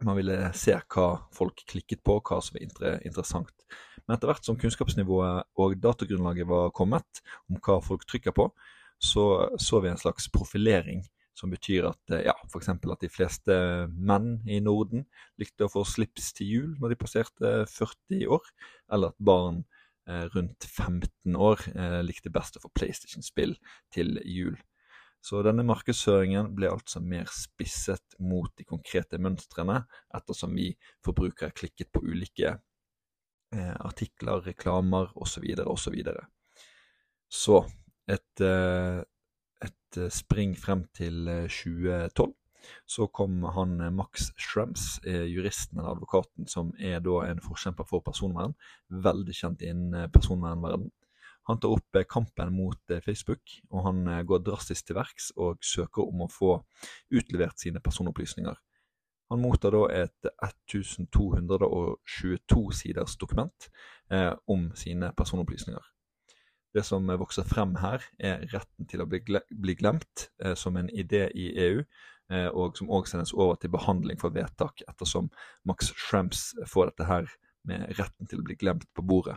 Man 0.02 0.18
ville 0.18 0.50
se 0.56 0.74
hva 0.80 1.06
folk 1.36 1.62
klikket 1.68 2.02
på, 2.02 2.18
hva 2.24 2.40
som 2.42 2.58
var 2.58 2.98
interessant. 3.06 3.54
Men 4.02 4.16
etter 4.16 4.32
hvert 4.32 4.48
som 4.48 4.58
kunnskapsnivået 4.58 5.50
og 5.62 5.78
datagrunnlaget 5.78 6.48
var 6.50 6.72
kommet 6.74 7.22
om 7.46 7.60
hva 7.60 7.78
folk 7.84 8.06
trykker 8.08 8.34
på, 8.34 8.48
så 8.98 9.26
så 9.60 9.80
vi 9.84 9.92
en 9.92 10.00
slags 10.00 10.26
profilering 10.32 11.04
som 11.36 11.52
betyr 11.52 11.88
at 11.90 12.14
eh, 12.14 12.24
ja, 12.28 12.34
f.eks. 12.48 12.70
at 12.72 13.04
de 13.04 13.10
fleste 13.12 13.58
menn 13.94 14.38
i 14.48 14.60
Norden 14.64 15.06
likte 15.40 15.66
å 15.66 15.72
få 15.72 15.84
slips 15.88 16.32
til 16.36 16.54
jul 16.54 16.72
når 16.80 16.94
de 16.94 17.00
passerte 17.00 17.52
40 17.70 18.26
år, 18.36 18.48
eller 18.92 19.14
at 19.14 19.22
barn 19.30 19.62
eh, 20.08 20.26
rundt 20.34 20.66
15 20.66 21.36
år 21.36 21.62
eh, 21.74 22.00
likte 22.06 22.32
best 22.34 22.58
å 22.58 22.64
få 22.64 22.72
PlayStation-spill 22.76 23.56
til 23.94 24.18
jul. 24.24 24.58
Så 25.20 25.42
denne 25.44 25.64
markedsføringen 25.68 26.54
ble 26.56 26.70
altså 26.72 27.02
mer 27.04 27.28
spisset 27.32 28.16
mot 28.24 28.48
de 28.56 28.64
konkrete 28.64 29.18
mønstrene, 29.20 29.82
ettersom 30.16 30.54
vi 30.56 30.70
forbrukere 31.04 31.52
klikket 31.52 31.90
på 31.92 32.00
ulike 32.06 32.54
eh, 32.56 33.74
artikler, 33.84 34.40
reklamer 34.46 35.12
osv. 35.14 35.44
osv. 35.44 35.76
Så, 35.84 35.92
videre. 35.92 36.24
så 37.28 37.60
et 38.10 38.44
eh, 38.44 39.02
et 39.64 39.98
eh, 39.98 40.12
spring 40.12 40.54
frem 40.58 40.84
til 40.96 41.26
2012. 41.48 42.28
Eh, 42.28 42.36
så 42.86 43.06
kom 43.08 43.42
han 43.56 43.78
eh, 43.80 43.92
Max 43.92 44.30
Schrems, 44.38 45.00
juristen 45.04 45.80
eller 45.80 45.96
advokaten 45.96 46.48
som 46.50 46.74
er 46.78 47.00
da 47.04 47.22
en 47.26 47.42
forkjemper 47.44 47.88
for 47.88 48.04
personvern, 48.04 48.56
veldig 48.90 49.36
kjent 49.36 49.64
innen 49.66 50.10
personvernverden. 50.12 50.90
Han 51.48 51.58
tar 51.58 51.72
opp 51.72 51.96
kampen 52.06 52.52
mot 52.54 52.92
Facebook, 53.02 53.40
og 53.72 53.86
han 53.88 54.04
går 54.28 54.42
drastisk 54.46 54.86
til 54.86 54.98
verks 55.00 55.30
og 55.40 55.64
søker 55.64 56.04
om 56.04 56.26
å 56.26 56.28
få 56.30 56.52
utlevert 57.16 57.58
sine 57.58 57.80
personopplysninger. 57.82 58.54
Han 59.30 59.44
mottar 59.44 59.70
da 59.70 59.84
et 59.94 60.26
1222 60.42 62.72
siders 62.74 63.14
dokument 63.16 63.70
eh, 64.10 64.34
om 64.50 64.72
sine 64.74 65.12
personopplysninger. 65.16 65.80
Det 66.74 66.84
som 66.86 67.08
vokser 67.18 67.46
frem 67.50 67.74
her, 67.82 68.04
er 68.22 68.44
retten 68.52 68.86
til 68.86 69.02
å 69.02 69.08
bli 69.10 69.74
glemt 69.74 70.28
eh, 70.42 70.54
som 70.54 70.76
en 70.78 70.90
idé 70.94 71.26
i 71.34 71.50
EU, 71.66 71.84
eh, 72.30 72.46
og 72.46 72.78
som 72.78 72.90
òg 72.94 73.08
sendes 73.10 73.34
over 73.34 73.58
til 73.58 73.72
behandling 73.74 74.20
for 74.22 74.34
vedtak, 74.34 74.84
ettersom 74.86 75.32
Max 75.66 75.90
Schrems 75.98 76.52
får 76.70 76.92
dette 76.92 77.08
her 77.10 77.30
med 77.66 77.90
retten 77.98 78.30
til 78.30 78.42
å 78.42 78.46
bli 78.46 78.56
glemt 78.60 78.86
på 78.94 79.02
bordet. 79.02 79.36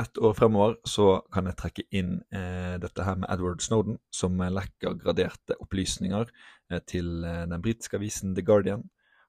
Et 0.00 0.18
år 0.18 0.32
fremover 0.34 0.78
så 0.90 1.20
kan 1.30 1.46
jeg 1.46 1.58
trekke 1.60 1.84
inn 1.94 2.16
eh, 2.34 2.74
dette 2.82 3.04
her 3.06 3.20
med 3.20 3.28
Edward 3.30 3.60
Snowden, 3.62 4.00
som 4.10 4.40
lekker 4.40 4.96
graderte 4.98 5.54
opplysninger 5.62 6.32
eh, 6.72 6.80
til 6.88 7.20
eh, 7.28 7.44
den 7.50 7.62
britiske 7.62 8.00
avisen 8.00 8.32
The 8.34 8.42
Guardian. 8.42 8.88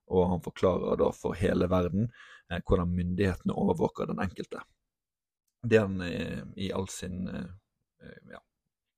Og 0.09 0.29
han 0.31 0.41
forklarer 0.45 0.97
da 1.01 1.11
for 1.13 1.37
hele 1.37 1.67
verden 1.69 2.07
eh, 2.49 2.63
hvordan 2.63 2.95
myndighetene 2.95 3.53
overvåker 3.53 4.09
den 4.09 4.23
enkelte 4.23 4.63
det 5.69 5.81
han 5.81 6.01
i 6.55 6.71
all 6.73 6.87
sin 6.89 7.27
eh, 7.27 7.49
eh, 8.03 8.21
ja, 8.31 8.41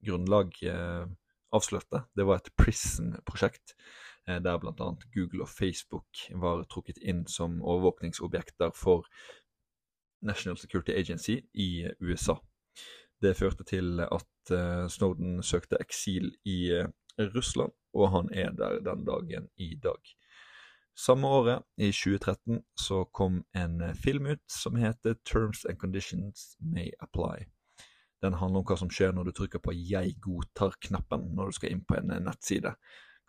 grunnlag 0.05 0.53
eh, 0.63 1.05
avslørte, 1.55 2.03
det 2.15 2.27
var 2.27 2.41
et 2.41 2.51
Prison-prosjekt, 2.59 3.75
der 4.27 4.57
bl.a. 4.59 4.89
Google 5.15 5.45
og 5.45 5.47
Facebook 5.47 6.25
var 6.36 6.65
trukket 6.67 6.97
inn 7.00 7.21
som 7.31 7.62
overvåkningsobjekter 7.63 8.74
for 8.75 9.07
National 10.19 10.57
Security 10.59 10.91
Agency 10.91 11.38
i 11.55 11.88
USA. 12.03 12.36
Det 13.24 13.38
førte 13.39 13.63
til 13.63 14.03
at 14.03 14.51
Snowden 14.91 15.39
søkte 15.39 15.79
eksil 15.79 16.33
i 16.43 16.57
Russland, 17.38 17.71
og 17.95 18.12
han 18.17 18.33
er 18.36 18.51
der 18.51 18.81
den 18.83 19.07
dagen 19.07 19.47
i 19.55 19.77
dag. 19.79 20.16
Samme 20.98 21.27
året, 21.27 21.62
i 21.77 21.92
2013, 21.92 22.62
så 22.75 23.04
kom 23.06 23.44
en 23.54 23.82
eh, 23.82 23.94
film 23.94 24.25
ut 24.25 24.42
som 24.50 24.75
heter 24.75 25.13
Terms 25.13 25.66
and 25.66 25.77
Conditions 25.77 26.56
May 26.60 26.89
Apply. 27.00 27.46
Den 28.22 28.34
handler 28.34 28.63
om 28.63 28.66
hva 28.66 28.77
som 28.82 28.89
skjer 28.89 29.13
når 29.13 29.27
du 29.27 29.32
trykker 29.38 29.62
på 29.62 29.75
'jeg 29.77 30.16
godtar'-knappen 30.25 31.27
når 31.38 31.46
du 31.46 31.58
skal 31.60 31.75
inn 31.75 31.84
på 31.86 32.00
en 32.00 32.12
eh, 32.12 32.24
nettside. 32.25 32.74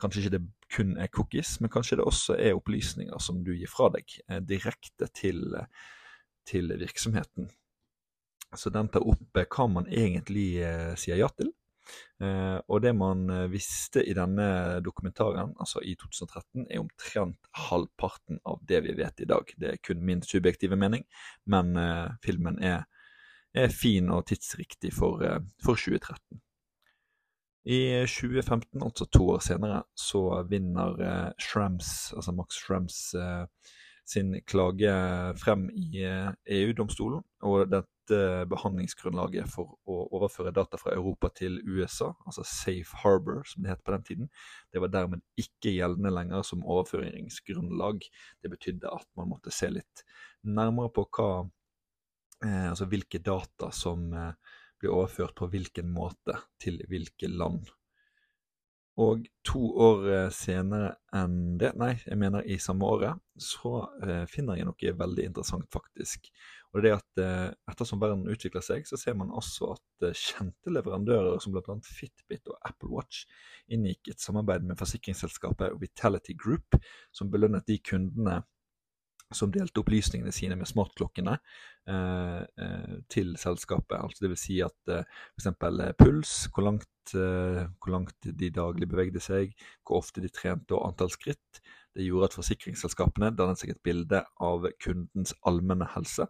Kanskje 0.00 0.22
ikke 0.22 0.34
det 0.38 0.42
kun 0.72 0.96
er 0.96 1.12
cookies, 1.12 1.60
men 1.60 1.70
kanskje 1.70 2.00
det 2.00 2.08
også 2.08 2.38
er 2.38 2.56
opplysninger 2.56 3.20
som 3.20 3.44
du 3.44 3.52
gir 3.52 3.68
fra 3.68 3.90
deg 3.92 4.16
eh, 4.30 4.40
direkte 4.40 5.12
til, 5.12 5.44
til 6.48 6.72
virksomheten. 6.72 7.50
Så 8.56 8.72
den 8.72 8.88
tar 8.88 9.04
opp 9.04 9.44
hva 9.44 9.68
man 9.68 9.92
egentlig 9.92 10.64
sier 10.96 11.20
ja 11.20 11.28
til, 11.36 11.52
og 12.66 12.82
det 12.82 12.92
man 12.96 13.28
eh, 13.30 13.46
visste 13.52 14.02
i 14.02 14.14
denne 14.16 14.80
dokumentaren, 14.84 15.54
altså 15.60 15.82
i 15.84 15.94
2013, 15.98 16.66
er 16.66 16.82
omtrent 16.82 17.50
halvparten 17.68 18.40
av 18.48 18.60
det 18.68 18.82
vi 18.86 18.96
vet 18.98 19.22
i 19.22 19.28
dag. 19.30 19.52
Det 19.56 19.72
er 19.72 19.80
kun 19.82 20.04
min 20.04 20.22
subjektive 20.26 20.76
mening, 20.76 21.06
men 21.46 21.76
eh, 21.78 22.08
filmen 22.24 22.58
er, 22.64 22.84
er, 23.54 23.72
fin 23.72 24.10
og 24.14 24.26
tidsriktig 24.30 24.92
for, 24.94 25.22
for 25.64 25.78
2013. 25.78 26.42
I 27.68 27.80
2015, 28.08 28.80
altså 28.80 29.04
to 29.12 29.26
år 29.34 29.42
senere, 29.44 29.82
så 29.98 30.42
vinner 30.48 31.34
Shrems, 31.36 32.14
altså 32.16 32.32
Max 32.32 32.56
Shrems 32.56 33.00
sin 34.08 34.38
klage 34.48 34.94
frem 35.36 35.66
i 35.76 36.00
EU-domstolen. 36.00 37.26
og 37.44 37.68
det 37.68 37.82
dette 38.08 38.46
behandlingsgrunnlaget 38.50 39.48
for 39.52 39.76
å 39.88 39.98
overføre 40.16 40.52
data 40.54 40.78
fra 40.80 40.94
Europa 40.96 41.30
til 41.36 41.58
USA, 41.66 42.12
altså 42.26 42.44
Safe 42.46 43.00
Harbor, 43.02 43.42
som 43.46 43.64
det 43.64 43.72
het 43.72 43.84
på 43.84 43.94
den 43.94 44.06
tiden, 44.06 44.30
det 44.72 44.82
var 44.82 44.92
dermed 44.92 45.22
ikke 45.40 45.74
gjeldende 45.74 46.12
lenger 46.14 46.44
som 46.46 46.64
overføringsgrunnlag. 46.64 48.04
Det 48.42 48.52
betydde 48.52 48.92
at 48.92 49.08
man 49.18 49.30
måtte 49.32 49.54
se 49.54 49.70
litt 49.72 50.04
nærmere 50.42 50.92
på 50.94 51.06
hva, 51.18 51.48
eh, 52.44 52.68
altså 52.70 52.88
hvilke 52.88 53.20
data 53.24 53.70
som 53.74 54.08
eh, 54.12 54.32
blir 54.80 54.94
overført 54.94 55.36
på 55.38 55.50
hvilken 55.52 55.90
måte 55.92 56.38
til 56.62 56.80
hvilke 56.88 57.30
land. 57.30 57.68
Og 58.98 59.28
to 59.46 59.60
år 59.78 60.06
eh, 60.10 60.28
senere 60.34 60.90
enn 61.14 61.58
det, 61.60 61.70
nei, 61.78 61.92
jeg 62.02 62.18
mener 62.18 62.46
i 62.50 62.56
samme 62.62 62.86
året, 62.88 63.20
så 63.38 63.84
eh, 64.02 64.24
finner 64.30 64.58
jeg 64.58 64.66
noe 64.66 64.94
veldig 65.02 65.28
interessant, 65.28 65.68
faktisk. 65.70 66.26
Og 66.74 66.82
det 66.82 66.90
er 66.90 66.98
at 66.98 67.22
eh, 67.22 67.46
ettersom 67.70 68.02
verden 68.02 68.26
utvikler 68.28 68.64
seg, 68.64 68.88
så 68.88 68.98
ser 68.98 69.14
man 69.20 69.30
også 69.30 69.70
at 69.76 70.08
eh, 70.08 70.18
kjente 70.18 70.74
leverandører 70.74 71.38
som 71.42 71.54
bl.a. 71.54 71.78
Fitbit 71.86 72.50
og 72.50 72.58
Apple 72.66 72.90
Watch 72.96 73.22
inngikk 73.70 74.10
et 74.10 74.24
samarbeid 74.24 74.66
med 74.66 74.80
forsikringsselskapet 74.80 75.78
Vitality 75.78 76.34
Group, 76.34 76.78
som 77.14 77.30
belønnet 77.30 77.70
de 77.70 77.78
kundene 77.78 78.40
som 79.34 79.50
delte 79.52 79.82
opplysningene 79.82 80.32
sine 80.32 80.56
med 80.56 80.68
smartklokkene 80.68 81.34
eh, 81.36 82.42
eh, 82.64 82.94
til 83.12 83.34
selskapet. 83.40 83.98
Altså 84.00 84.24
det 84.24 84.32
vil 84.32 84.40
si 84.40 84.58
at 84.64 84.92
eh, 84.92 85.04
f.eks. 85.36 85.50
Eh, 85.52 85.92
puls, 86.00 86.34
hvor 86.54 86.64
langt, 86.68 86.88
eh, 87.16 87.64
hvor 87.78 87.94
langt, 87.94 88.16
de 88.22 88.50
daglig 88.54 88.88
bevegde 88.90 89.22
seg, 89.22 89.54
hvor 89.86 90.02
ofte 90.02 90.24
de 90.24 90.30
trente 90.32 90.76
og 90.76 90.90
antall 90.90 91.12
skritt. 91.14 91.62
Det 91.96 92.06
gjorde 92.06 92.30
at 92.30 92.38
forsikringsselskapene 92.38 93.32
dannet 93.36 93.60
seg 93.60 93.74
et 93.74 93.82
bilde 93.84 94.22
av 94.44 94.68
kundens 94.82 95.34
allmenne 95.48 95.88
helse, 95.94 96.28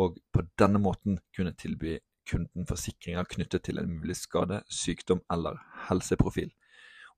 og 0.00 0.18
på 0.32 0.44
denne 0.60 0.80
måten 0.82 1.18
kunne 1.36 1.54
tilby 1.58 1.98
kunden 2.28 2.66
forsikringer 2.68 3.26
knyttet 3.28 3.66
til 3.66 3.80
en 3.80 3.90
mulig 3.98 4.16
skade, 4.16 4.62
sykdom 4.72 5.20
eller 5.32 5.58
helseprofil. 5.88 6.52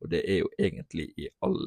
Og 0.03 0.11
det 0.11 0.25
er 0.26 0.43
jo 0.43 0.50
egentlig 0.59 1.09
i 1.17 1.29
all, 1.47 1.61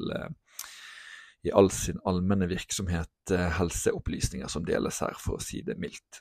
i 1.44 1.52
all 1.56 1.70
sin 1.74 2.00
allmenne 2.06 2.48
virksomhet 2.50 3.32
eh, 3.34 3.48
helseopplysninger 3.58 4.50
som 4.52 4.66
deles 4.66 5.00
her, 5.02 5.16
for 5.18 5.38
å 5.38 5.44
si 5.44 5.62
det 5.66 5.78
mildt. 5.80 6.20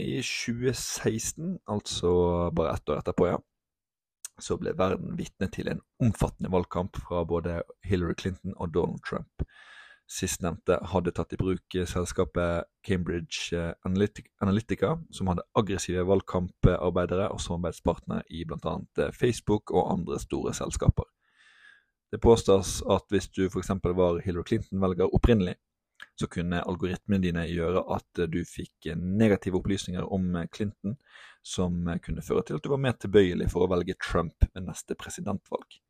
I 0.00 0.18
2016, 0.24 1.58
altså 1.70 2.14
bare 2.56 2.74
ett 2.74 2.90
år 2.90 3.02
etterpå, 3.02 3.28
ja, 3.30 3.38
så 4.40 4.56
ble 4.58 4.74
verden 4.78 5.14
vitne 5.18 5.48
til 5.52 5.68
en 5.70 5.82
omfattende 6.02 6.50
valgkamp 6.52 6.98
fra 7.06 7.22
både 7.28 7.62
Hillary 7.86 8.16
Clinton 8.20 8.56
og 8.56 8.74
Donald 8.74 9.02
Trump. 9.06 9.44
Sistnevnte 10.10 10.76
hadde 10.92 11.14
tatt 11.16 11.32
i 11.32 11.38
bruk 11.40 11.76
selskapet 11.88 12.68
Cambridge 12.84 13.56
eh, 13.56 13.72
Analytica, 13.86 14.98
som 15.14 15.30
hadde 15.30 15.46
aggressive 15.56 16.04
valgkamparbeidere 16.04 17.30
og 17.32 17.40
samarbeidspartnere 17.40 18.26
i 18.28 18.44
bl.a. 18.44 18.74
Eh, 19.00 19.14
Facebook 19.16 19.72
og 19.72 19.92
andre 19.94 20.20
store 20.20 20.52
selskaper. 20.56 21.08
Det 22.12 22.20
påstås 22.20 22.82
at 22.90 23.08
hvis 23.10 23.30
du 23.32 23.46
f.eks. 23.48 23.72
var 23.96 24.20
Hillary 24.24 24.44
Clinton-velger 24.50 25.14
opprinnelig, 25.16 25.56
så 26.20 26.28
kunne 26.30 26.62
algoritmene 26.62 27.22
dine 27.24 27.44
gjøre 27.50 27.82
at 27.96 28.24
du 28.30 28.40
fikk 28.46 28.92
negative 28.98 29.58
opplysninger 29.58 30.04
om 30.14 30.30
Clinton, 30.54 30.96
som 31.42 31.88
kunne 32.04 32.24
føre 32.24 32.44
til 32.46 32.58
at 32.58 32.64
du 32.64 32.70
var 32.72 32.82
mer 32.82 32.96
tilbøyelig 32.98 33.50
for 33.52 33.64
å 33.64 33.70
velge 33.72 33.96
Trump 34.02 34.46
ved 34.52 34.68
neste 34.68 34.96
presidentvalg. 34.98 35.80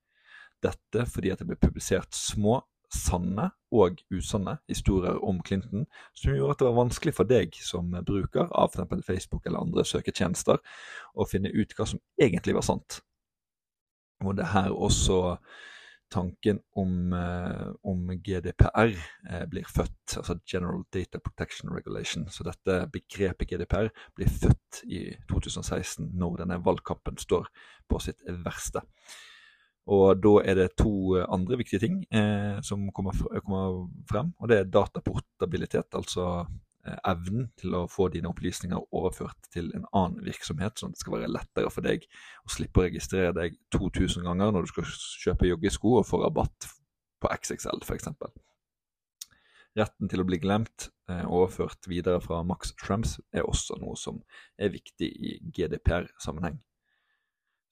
Dette 0.64 1.04
fordi 1.10 1.32
at 1.32 1.42
det 1.42 1.48
ble 1.50 1.60
publisert 1.60 2.16
små, 2.16 2.62
sanne 2.94 3.48
og 3.74 3.98
usanne 4.12 4.58
historier 4.70 5.16
om 5.26 5.40
Clinton, 5.42 5.86
som 6.14 6.34
gjorde 6.34 6.54
at 6.54 6.60
det 6.62 6.68
var 6.68 6.78
vanskelig 6.78 7.14
for 7.16 7.28
deg 7.28 7.56
som 7.58 7.90
bruker 8.06 8.46
av 8.54 8.70
f.eks. 8.70 9.06
Facebook 9.06 9.46
eller 9.48 9.64
andre 9.64 9.84
søketjenester 9.88 10.60
å 11.14 11.26
finne 11.26 11.50
ut 11.50 11.74
hva 11.74 11.88
som 11.90 12.02
egentlig 12.20 12.54
var 12.54 12.66
sant. 12.66 13.00
Og 14.22 14.36
det 14.38 14.46
her 14.52 14.70
også 14.72 15.36
tanken 16.12 16.60
om, 16.78 17.12
eh, 17.12 17.66
om 17.82 18.08
GDPR 18.22 18.94
eh, 19.30 19.44
blir 19.50 19.66
født, 19.68 20.16
altså 20.16 20.38
General 20.46 20.82
Data 20.94 21.18
Protection 21.18 21.72
Regulation. 21.74 22.28
Så 22.30 22.46
dette 22.46 22.84
begrepet 22.92 23.48
GDPR 23.50 23.90
blir 24.16 24.30
født 24.30 24.82
i 24.84 25.04
2016, 25.30 26.10
når 26.14 26.42
denne 26.42 26.60
valgkampen 26.64 27.18
står 27.18 27.48
på 27.90 28.00
sitt 28.02 28.22
verste. 28.44 28.84
Og 29.92 30.16
da 30.24 30.38
er 30.48 30.56
det 30.56 30.70
to 30.80 31.18
andre 31.28 31.58
viktige 31.60 31.82
ting 31.82 32.04
eh, 32.08 32.60
som 32.64 32.86
kommer, 32.96 33.16
kommer, 33.44 33.82
frem, 34.08 34.32
og 34.40 34.48
det 34.48 34.58
er 34.58 34.70
dataportabilitet, 34.72 35.90
altså 35.92 36.46
evnen 36.84 37.48
til 37.60 37.74
å 37.78 37.84
få 37.88 38.08
dine 38.12 38.28
opplysninger 38.28 38.94
overført 38.94 39.48
til 39.54 39.70
en 39.76 39.86
annen 39.92 40.24
virksomhet, 40.26 40.76
sånn 40.78 40.92
at 40.92 40.98
det 40.98 41.04
skal 41.04 41.16
være 41.18 41.32
lettere 41.32 41.72
for 41.72 41.86
deg 41.86 42.04
å 42.44 42.52
slippe 42.52 42.82
å 42.82 42.86
registrere 42.86 43.34
deg 43.36 43.56
2000 43.74 44.26
ganger 44.28 44.52
når 44.52 44.66
du 44.66 44.72
skal 44.74 44.90
kjøpe 45.24 45.48
joggesko 45.48 45.98
og 46.00 46.08
få 46.08 46.20
rabatt 46.24 46.68
på 47.24 47.30
XXL 47.32 47.84
f.eks. 47.86 48.10
Retten 49.74 50.10
til 50.10 50.22
å 50.22 50.26
bli 50.28 50.38
glemt, 50.38 50.90
eh, 51.10 51.24
overført 51.26 51.88
videre 51.90 52.20
fra 52.22 52.44
Max 52.46 52.74
Shrems, 52.78 53.16
er 53.34 53.48
også 53.48 53.80
noe 53.80 53.96
som 53.98 54.20
er 54.54 54.70
viktig 54.70 55.08
i 55.08 55.34
GDPR-sammenheng. 55.56 56.60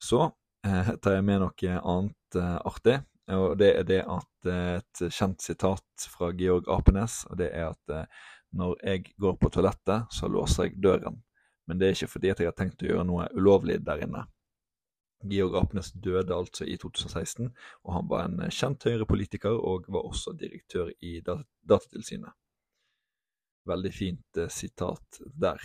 Så 0.03 0.25
eh, 0.67 0.93
tar 0.99 1.15
jeg 1.15 1.27
med 1.29 1.45
noe 1.45 1.77
annet 1.79 2.39
eh, 2.41 2.57
artig, 2.67 2.97
og 3.31 3.55
det 3.61 3.69
er 3.77 3.85
det 3.87 4.01
at 4.03 4.49
eh, 4.51 4.81
et 4.81 5.03
kjent 5.15 5.43
sitat 5.43 6.07
fra 6.11 6.33
Georg 6.35 6.67
Apenes, 6.67 7.21
og 7.29 7.39
det 7.39 7.53
er 7.55 7.69
at 7.71 7.93
eh, 7.95 8.23
når 8.53 8.77
jeg 8.83 9.13
går 9.21 9.37
på 9.41 9.49
toalettet, 9.53 10.09
så 10.13 10.29
låser 10.29 10.69
jeg 10.69 10.81
døren. 10.83 11.19
Men 11.67 11.79
det 11.79 11.87
er 11.87 11.97
ikke 11.97 12.13
fordi 12.15 12.31
at 12.33 12.41
jeg 12.41 12.49
har 12.51 12.57
tenkt 12.57 12.83
å 12.83 12.89
gjøre 12.89 13.07
noe 13.07 13.27
ulovlig 13.37 13.79
der 13.85 14.03
inne. 14.05 14.25
Georg 15.23 15.55
Apnes 15.55 15.93
døde 15.95 16.35
altså 16.35 16.65
i 16.67 16.75
2016, 16.77 17.51
og 17.83 17.93
han 17.95 18.09
var 18.11 18.27
en 18.27 18.41
kjent 18.51 18.83
Høyre-politiker 18.83 19.55
og 19.55 19.87
var 19.87 20.07
også 20.09 20.33
direktør 20.35 20.91
i 20.99 21.19
Datatilsynet. 21.23 22.35
Veldig 23.69 23.93
fint 23.95 24.39
eh, 24.39 24.51
sitat 24.51 25.21
der. 25.39 25.61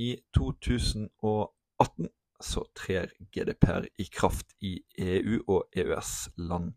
I 0.00 0.14
2018 0.36 2.08
så 2.40 2.62
trer 2.78 3.12
GDPR 3.34 3.88
i 3.98 4.06
kraft 4.08 4.54
i 4.64 4.78
EU 5.02 5.42
og 5.42 5.66
EØS-land. 5.76 6.72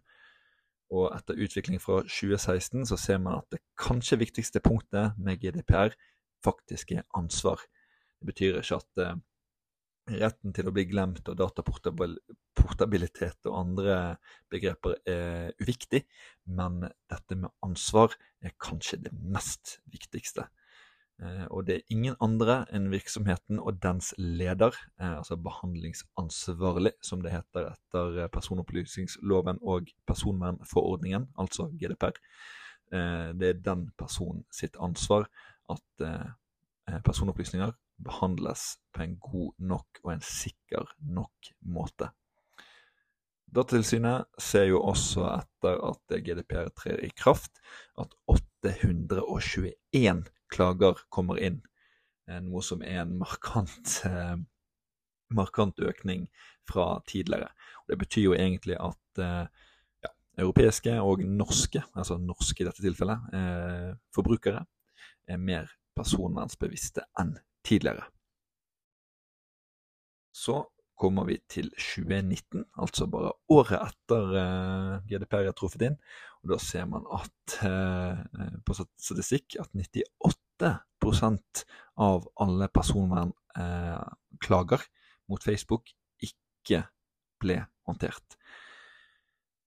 Og 0.92 1.14
etter 1.16 1.40
utvikling 1.40 1.80
fra 1.82 2.02
2016 2.04 2.86
så 2.90 2.98
ser 3.00 3.18
man 3.24 3.38
at 3.40 3.48
det 3.54 3.62
kanskje 3.80 4.20
viktigste 4.20 4.60
punktet 4.64 5.14
med 5.18 5.40
GDPR 5.40 5.92
faktisk 6.44 6.92
er 6.98 7.04
ansvar. 7.18 7.60
Det 8.20 8.26
betyr 8.32 8.60
ikke 8.60 8.76
at 8.82 8.92
eh, 9.06 9.16
retten 10.22 10.54
til 10.56 10.68
å 10.68 10.74
bli 10.76 10.86
glemt 10.90 11.30
og 11.32 11.38
dataportabilitet 11.40 13.50
og 13.50 13.60
andre 13.60 13.96
begreper 14.52 14.92
er 15.08 15.54
uviktig, 15.62 16.02
men 16.50 16.74
dette 17.10 17.36
med 17.38 17.50
ansvar 17.64 18.10
er 18.44 18.52
kanskje 18.60 18.98
det 19.06 19.14
mest 19.14 19.80
viktigste. 19.94 20.44
Eh, 21.22 21.46
og 21.54 21.68
det 21.68 21.76
er 21.76 21.94
ingen 21.94 22.16
andre 22.24 22.64
enn 22.74 22.90
virksomheten 22.90 23.60
og 23.62 23.78
dens 23.84 24.12
leder, 24.18 24.74
eh, 24.98 25.18
altså 25.20 25.38
behandlingsansvarlig, 25.38 26.96
som 27.06 27.22
det 27.22 27.36
heter 27.36 27.70
etter 27.70 28.24
eh, 28.24 28.32
personopplysningsloven 28.34 29.62
og 29.62 29.92
personvernforordningen, 30.10 31.30
altså 31.38 31.70
GDPR. 31.78 32.18
Det 32.92 33.48
er 33.48 33.60
den 33.64 33.86
personen 33.96 34.42
sitt 34.52 34.76
ansvar 34.84 35.30
at 35.72 36.02
personopplysninger 37.06 37.72
behandles 38.04 38.66
på 38.92 39.06
en 39.06 39.14
god 39.24 39.54
nok 39.64 40.02
og 40.04 40.10
en 40.12 40.26
sikker 40.28 40.90
nok 41.00 41.54
måte. 41.64 42.10
Datatilsynet 43.52 44.30
ser 44.40 44.70
jo 44.70 44.80
også 44.88 45.26
etter 45.28 45.82
at 45.84 46.14
GDPR 46.24 46.70
trer 46.78 47.02
i 47.04 47.10
kraft, 47.12 47.60
at 48.00 48.14
821 48.32 50.24
klager 50.52 51.02
kommer 51.12 51.40
inn, 51.40 51.62
eh, 52.30 52.40
noe 52.40 52.64
som 52.64 52.82
er 52.84 53.02
en 53.04 53.18
markant, 53.20 54.06
eh, 54.08 54.38
markant 55.36 55.80
økning 55.80 56.30
fra 56.68 57.02
tidligere. 57.08 57.52
Og 57.84 57.92
det 57.92 58.00
betyr 58.00 58.24
jo 58.30 58.34
egentlig 58.40 58.80
at 58.80 59.20
eh, 59.20 59.48
ja, 60.04 60.10
europeiske 60.40 60.96
og 61.04 61.20
norske, 61.28 61.84
altså 61.92 62.18
norske 62.18 62.64
i 62.64 62.68
dette 62.70 62.84
tilfellet, 62.84 63.20
eh, 63.36 63.92
forbrukere 64.16 64.64
er 65.28 65.38
mer 65.38 65.68
personvernsbevisste 65.96 67.04
enn 67.20 67.36
tidligere. 67.68 68.08
Så 70.32 70.71
kommer 71.02 71.26
vi 71.26 71.40
til 71.50 71.72
2019, 71.74 72.66
altså 72.78 73.08
bare 73.10 73.32
året 73.50 73.82
etter 73.82 74.36
eh, 74.42 75.02
GDPR 75.10 75.48
er 75.50 75.56
truffet 75.58 75.82
inn. 75.88 75.98
Og 76.42 76.50
da 76.54 76.58
ser 76.62 76.86
man 76.90 77.04
at 77.14 77.56
eh, 77.66 78.18
på 78.66 78.74
statistikk 78.78 79.56
at 79.62 79.70
98% 79.74 81.66
av 82.02 82.28
alle 82.42 82.68
personvernklager 82.74 84.82
eh, 84.82 84.90
mot 85.32 85.44
Facebook 85.44 85.90
ikke 86.22 86.84
ble 87.42 87.66
håndtert. 87.88 88.38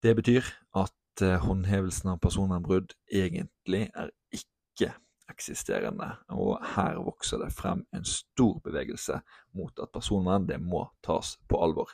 Det 0.04 0.16
betyr 0.18 0.44
at 0.76 1.22
eh, 1.22 1.40
håndhevelsen 1.42 2.10
av 2.14 2.18
personvernbrudd 2.22 2.94
egentlig 3.10 3.90
er 3.94 4.08
ikke 4.34 4.94
eksisterende, 5.30 6.10
og 6.34 6.58
her 6.74 7.00
vokser 7.04 7.40
det 7.42 7.52
frem 7.56 7.84
en 7.96 8.06
stor 8.08 8.58
bevegelse 8.64 9.20
mot 9.56 9.78
at 9.80 9.92
personvern 9.94 10.48
det 10.48 10.60
må 10.62 10.86
tas 11.04 11.36
på 11.48 11.60
alvor. 11.64 11.92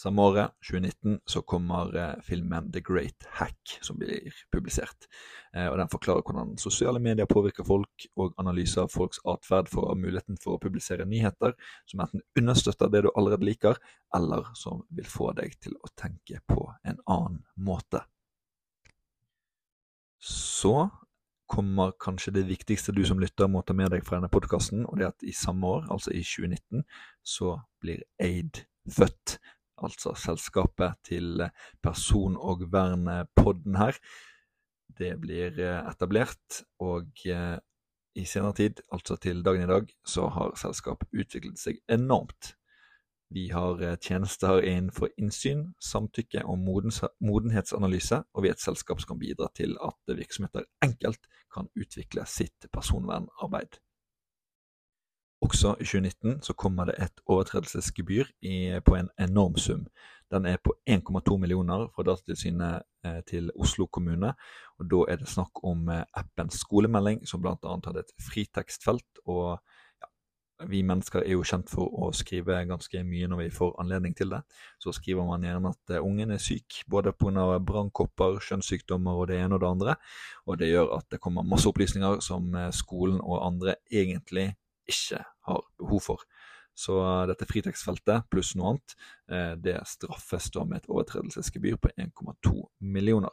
Samme 0.00 0.22
året, 0.22 0.50
2019, 0.64 1.18
så 1.26 1.42
kommer 1.42 1.96
eh, 1.96 2.20
filmen 2.24 2.70
The 2.72 2.80
Great 2.80 3.26
Hack, 3.36 3.74
som 3.84 3.98
blir 4.00 4.32
publisert. 4.52 5.04
Eh, 5.52 5.66
og 5.68 5.76
Den 5.76 5.90
forklarer 5.92 6.24
hvordan 6.24 6.54
sosiale 6.58 7.02
medier 7.04 7.28
påvirker 7.28 7.66
folk, 7.68 8.06
og 8.16 8.32
analyser 8.40 8.86
av 8.86 8.94
folks 8.94 9.20
atferd 9.28 9.68
for 9.68 9.92
muligheten 10.00 10.40
for 10.40 10.56
å 10.56 10.62
publisere 10.62 11.04
nyheter 11.04 11.52
som 11.90 12.00
enten 12.06 12.24
understøtter 12.40 12.88
det 12.88 13.02
du 13.04 13.10
allerede 13.12 13.44
liker, 13.44 13.76
eller 14.16 14.48
som 14.56 14.80
vil 14.88 15.04
få 15.04 15.34
deg 15.36 15.58
til 15.60 15.76
å 15.76 15.92
tenke 15.92 16.40
på 16.48 16.64
en 16.80 16.96
annen 17.04 17.42
måte. 17.60 18.00
Så 20.16 20.88
kommer 21.50 21.94
kanskje 22.00 22.34
det 22.38 22.46
viktigste 22.48 22.94
du 22.94 23.02
som 23.06 23.20
lytter 23.20 23.50
må 23.50 23.62
ta 23.66 23.74
med 23.76 23.90
deg 23.94 24.04
fra 24.06 24.18
denne 24.18 24.30
podkasten, 24.32 24.84
og 24.86 24.98
det 24.98 25.06
er 25.06 25.14
at 25.14 25.26
i 25.26 25.34
samme 25.36 25.66
år, 25.66 25.88
altså 25.90 26.12
i 26.14 26.22
2019, 26.22 26.84
så 27.26 27.56
blir 27.82 28.04
Aid 28.22 28.62
født. 28.90 29.38
Altså 29.80 30.12
selskapet 30.18 31.00
til 31.08 31.40
Person- 31.82 32.36
og 32.36 32.66
vern-podden 32.72 33.78
her. 33.80 33.96
Det 35.00 35.14
blir 35.22 35.56
eh, 35.56 35.80
etablert, 35.88 36.62
og 36.84 37.08
eh, 37.24 37.56
i 38.20 38.26
senere 38.28 38.58
tid, 38.58 38.82
altså 38.92 39.16
til 39.16 39.42
dagen 39.46 39.64
i 39.64 39.70
dag, 39.70 39.92
så 40.04 40.28
har 40.34 40.56
selskapet 40.60 41.08
utviklet 41.14 41.58
seg 41.58 41.80
enormt. 41.88 42.54
Vi 43.30 43.48
har 43.48 43.82
eh, 43.82 43.96
tjenester 43.96 44.62
innenfor 44.62 45.12
innsyn, 45.18 45.68
samtykke 45.80 46.42
og 46.50 46.58
modenhetsanalyse, 46.58 48.24
og 48.34 48.42
vi 48.42 48.50
er 48.50 48.56
et 48.56 48.62
selskap 48.62 48.98
som 48.98 49.12
kan 49.12 49.20
bidra 49.20 49.46
til 49.54 49.76
at 49.86 50.16
virksomheter 50.18 50.66
enkelt 50.82 51.28
kan 51.54 51.70
utvikle 51.78 52.26
sitt 52.26 52.66
personvernarbeid. 52.72 53.78
Også 55.40 55.76
i 55.80 55.86
2019 55.86 56.42
så 56.42 56.52
kommer 56.52 56.90
det 56.90 56.98
et 57.00 57.22
overtredelsesgebyr 57.26 58.24
i, 58.42 58.80
på 58.84 58.98
en 58.98 59.08
enorm 59.18 59.56
sum. 59.56 59.86
Den 60.30 60.46
er 60.46 60.58
på 60.64 60.74
1,2 60.90 61.36
millioner 61.38 61.86
fra 61.94 62.02
Datatilsynet 62.02 62.82
eh, 63.06 63.22
til 63.30 63.50
Oslo 63.54 63.86
kommune. 63.86 64.34
og 64.78 64.90
Da 64.90 65.04
er 65.08 65.22
det 65.22 65.30
snakk 65.30 65.62
om 65.64 65.88
appens 65.88 66.18
appen 66.18 66.50
Skolemelding, 66.50 67.22
som 67.28 67.40
bl.a. 67.40 67.78
hadde 67.86 68.02
et 68.02 68.12
fritekstfelt 68.26 69.22
og 69.26 69.62
vi 70.68 70.82
mennesker 70.84 71.22
er 71.24 71.34
jo 71.34 71.44
kjent 71.46 71.70
for 71.72 71.88
å 71.88 72.10
skrive 72.16 72.58
ganske 72.68 73.02
mye 73.06 73.28
når 73.30 73.42
vi 73.44 73.48
får 73.54 73.72
anledning 73.82 74.14
til 74.16 74.32
det. 74.34 74.40
Så 74.82 74.92
skriver 74.96 75.26
man 75.28 75.44
gjerne 75.46 75.72
at 75.72 75.94
eh, 75.94 76.04
ungen 76.04 76.34
er 76.34 76.42
syk, 76.42 76.82
både 76.90 77.14
pga. 77.16 77.58
brannkopper, 77.64 78.40
kjønnssykdommer 78.44 79.22
og 79.22 79.30
det 79.30 79.40
ene 79.40 79.56
og 79.56 79.62
det 79.62 79.70
andre. 79.70 79.96
Og 80.46 80.60
det 80.60 80.70
gjør 80.72 80.94
at 80.98 81.08
det 81.12 81.20
kommer 81.22 81.46
masse 81.46 81.68
opplysninger 81.70 82.20
som 82.24 82.54
eh, 82.54 82.70
skolen 82.76 83.20
og 83.20 83.44
andre 83.46 83.78
egentlig 83.90 84.50
ikke 84.90 85.22
har 85.48 85.66
behov 85.80 86.04
for. 86.10 86.24
Så 86.76 86.98
eh, 87.00 87.26
dette 87.30 87.48
fritekstfeltet 87.48 88.28
pluss 88.32 88.54
noe 88.56 88.74
annet, 88.74 88.96
det 89.62 89.76
straffes 89.86 90.48
da 90.50 90.64
med 90.66 90.80
et 90.80 90.88
overtredelsesgebyr 90.90 91.76
på 91.78 91.92
1,2 91.94 92.56
millioner. 92.82 93.30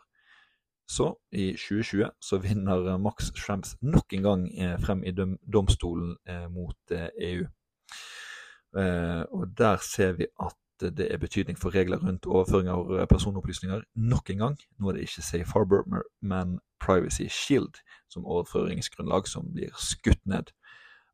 Så, 0.88 1.16
i 1.32 1.52
2020, 1.52 2.10
så 2.22 2.38
vinner 2.38 2.88
eh, 2.88 3.00
Max 3.00 3.32
Schrems 3.36 3.76
nok 3.82 4.14
en 4.14 4.24
gang 4.24 4.46
eh, 4.56 4.78
frem 4.80 5.04
i 5.04 5.12
domstolen 5.54 6.16
eh, 6.28 6.48
mot 6.52 6.96
EU. 7.20 7.46
Og 9.32 9.44
der 9.58 9.78
ser 9.82 10.12
vi 10.20 10.28
at 10.44 10.56
det 10.98 11.08
er 11.10 11.18
betydning 11.18 11.58
for 11.58 11.74
regler 11.74 11.98
rundt 11.98 12.28
overføring 12.30 12.68
av 12.70 12.92
personopplysninger. 13.10 13.82
Nok 13.96 14.30
en 14.30 14.44
gang, 14.44 14.58
nå 14.78 14.90
er 14.90 14.98
det 14.98 15.08
ikke 15.08 15.24
Safe 15.26 15.52
Harbor, 15.56 16.04
men 16.22 16.60
Privacy 16.80 17.26
Shield 17.34 17.80
som 18.14 18.28
overføringsgrunnlag 18.28 19.28
som 19.28 19.50
blir 19.56 19.74
skutt 19.82 20.22
ned. 20.30 20.54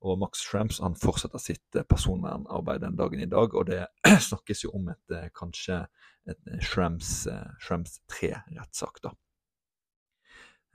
Og 0.01 0.19
Max 0.19 0.43
Schrems 0.43 0.81
han 0.83 0.97
fortsetter 0.99 1.39
sitt 1.39 1.79
personvernarbeid 1.89 2.83
den 2.83 2.99
dagen 2.99 3.23
i 3.23 3.31
dag, 3.31 3.55
og 3.55 3.69
det 3.71 3.85
snakkes 4.29 4.65
jo 4.65 4.75
om 4.75 4.91
et 4.91 5.19
kanskje 5.39 5.85
et 6.27 6.55
Schrems, 6.59 7.23
Schrems 7.63 8.01
3-rettssak. 8.11 8.99
da. 9.05 9.15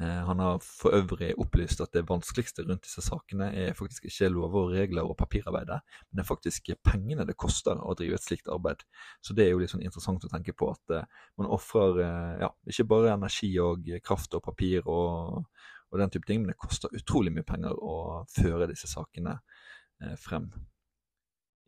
Eh, 0.02 0.24
han 0.24 0.38
har 0.38 0.58
for 0.62 0.94
øvrig 0.94 1.32
opplyst 1.42 1.80
at 1.82 1.90
det 1.92 2.04
vanskeligste 2.06 2.62
rundt 2.62 2.84
disse 2.86 3.02
sakene 3.02 3.48
er 3.50 3.74
faktisk 3.74 4.04
ikke 4.06 4.28
lover 4.30 4.60
og 4.60 4.74
regler 4.76 5.08
og 5.10 5.16
papirarbeidet, 5.18 5.80
men 6.06 6.20
det 6.20 6.22
er 6.22 6.28
faktisk 6.28 6.70
pengene 6.86 7.26
det 7.26 7.34
koster 7.36 7.82
å 7.82 7.96
drive 7.98 8.14
et 8.14 8.22
slikt 8.22 8.50
arbeid. 8.54 8.84
Så 9.20 9.34
det 9.34 9.46
er 9.46 9.50
jo 9.52 9.58
litt 9.62 9.72
sånn 9.74 9.82
interessant 9.82 10.22
å 10.22 10.30
tenke 10.30 10.54
på 10.54 10.70
at 10.70 10.94
uh, 10.94 11.26
man 11.40 11.50
ofrer 11.50 11.98
uh, 11.98 12.36
ja, 12.44 12.52
ikke 12.70 12.86
bare 12.94 13.16
energi 13.16 13.50
og 13.58 13.90
kraft 14.06 14.38
og 14.38 14.44
papir 14.46 14.86
og, 14.86 15.42
og, 15.90 15.98
den 15.98 16.14
type 16.14 16.30
ting, 16.30 16.44
men 16.44 16.54
det 16.54 16.60
koster 16.62 16.94
utrolig 16.94 17.34
mye 17.34 17.48
penger 17.48 17.74
å 17.74 18.22
føre 18.30 18.70
disse 18.70 18.90
sakene 18.90 19.40
frem. 20.22 20.52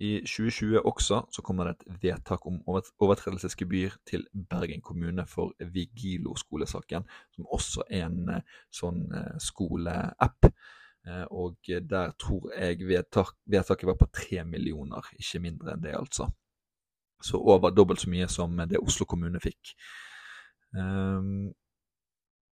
I 0.01 0.23
2020 0.25 0.81
også 0.89 1.21
så 1.29 1.43
kommer 1.45 1.69
det 1.69 1.75
et 1.75 2.03
vedtak 2.03 2.47
om 2.49 2.63
overtredelsesgebyr 2.65 3.99
til 4.09 4.25
Bergen 4.33 4.81
kommune 4.81 5.27
for 5.29 5.53
Vigilo-skolesaken, 5.61 7.05
som 7.37 7.49
også 7.53 7.85
er 7.91 8.07
en 8.07 8.31
eh, 8.33 8.55
sånn 8.73 9.03
eh, 9.13 9.35
skoleapp. 9.45 10.49
Eh, 11.05 11.27
og 11.31 11.69
der 11.93 12.15
tror 12.17 12.49
jeg 12.57 12.81
vedtak, 12.89 13.35
vedtaket 13.45 13.91
var 13.93 13.99
på 14.01 14.09
tre 14.09 14.45
millioner, 14.49 15.05
ikke 15.21 15.43
mindre 15.45 15.75
enn 15.75 15.85
det, 15.85 15.93
altså. 15.99 16.31
Så 17.21 17.37
over 17.37 17.77
dobbelt 17.77 18.01
så 18.01 18.09
mye 18.09 18.29
som 18.33 18.57
det 18.57 18.81
Oslo 18.81 19.05
kommune 19.05 19.41
fikk. 19.45 19.75
Um, 20.73 21.51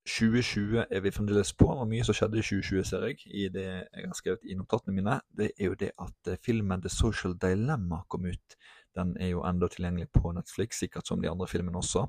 2020 0.07 0.85
er 0.89 1.01
vi 1.03 1.11
fremdeles 1.11 1.53
på. 1.53 1.67
Det 1.67 1.81
var 1.81 1.89
mye 1.89 2.05
som 2.07 2.15
skjedde 2.15 2.39
i 2.39 2.45
2020, 2.45 2.83
ser 2.87 3.05
jeg, 3.09 3.17
i 3.27 3.47
det 3.51 3.65
jeg 3.67 4.05
har 4.05 4.15
skrevet 4.15 4.47
i 4.47 4.55
notatene 4.55 4.95
mine. 4.95 5.17
Det 5.27 5.49
er 5.57 5.67
jo 5.67 5.75
det 5.79 5.91
at 5.99 6.31
eh, 6.31 6.39
filmen 6.43 6.83
The 6.83 6.91
Social 6.91 7.35
Dilemma 7.35 7.99
kom 8.07 8.29
ut. 8.29 8.55
Den 8.95 9.17
er 9.19 9.33
jo 9.33 9.43
enda 9.45 9.67
tilgjengelig 9.71 10.07
på 10.15 10.31
Netflix, 10.37 10.79
sikkert 10.79 11.09
som 11.09 11.21
de 11.21 11.29
andre 11.29 11.49
filmene 11.51 11.81
også. 11.81 12.05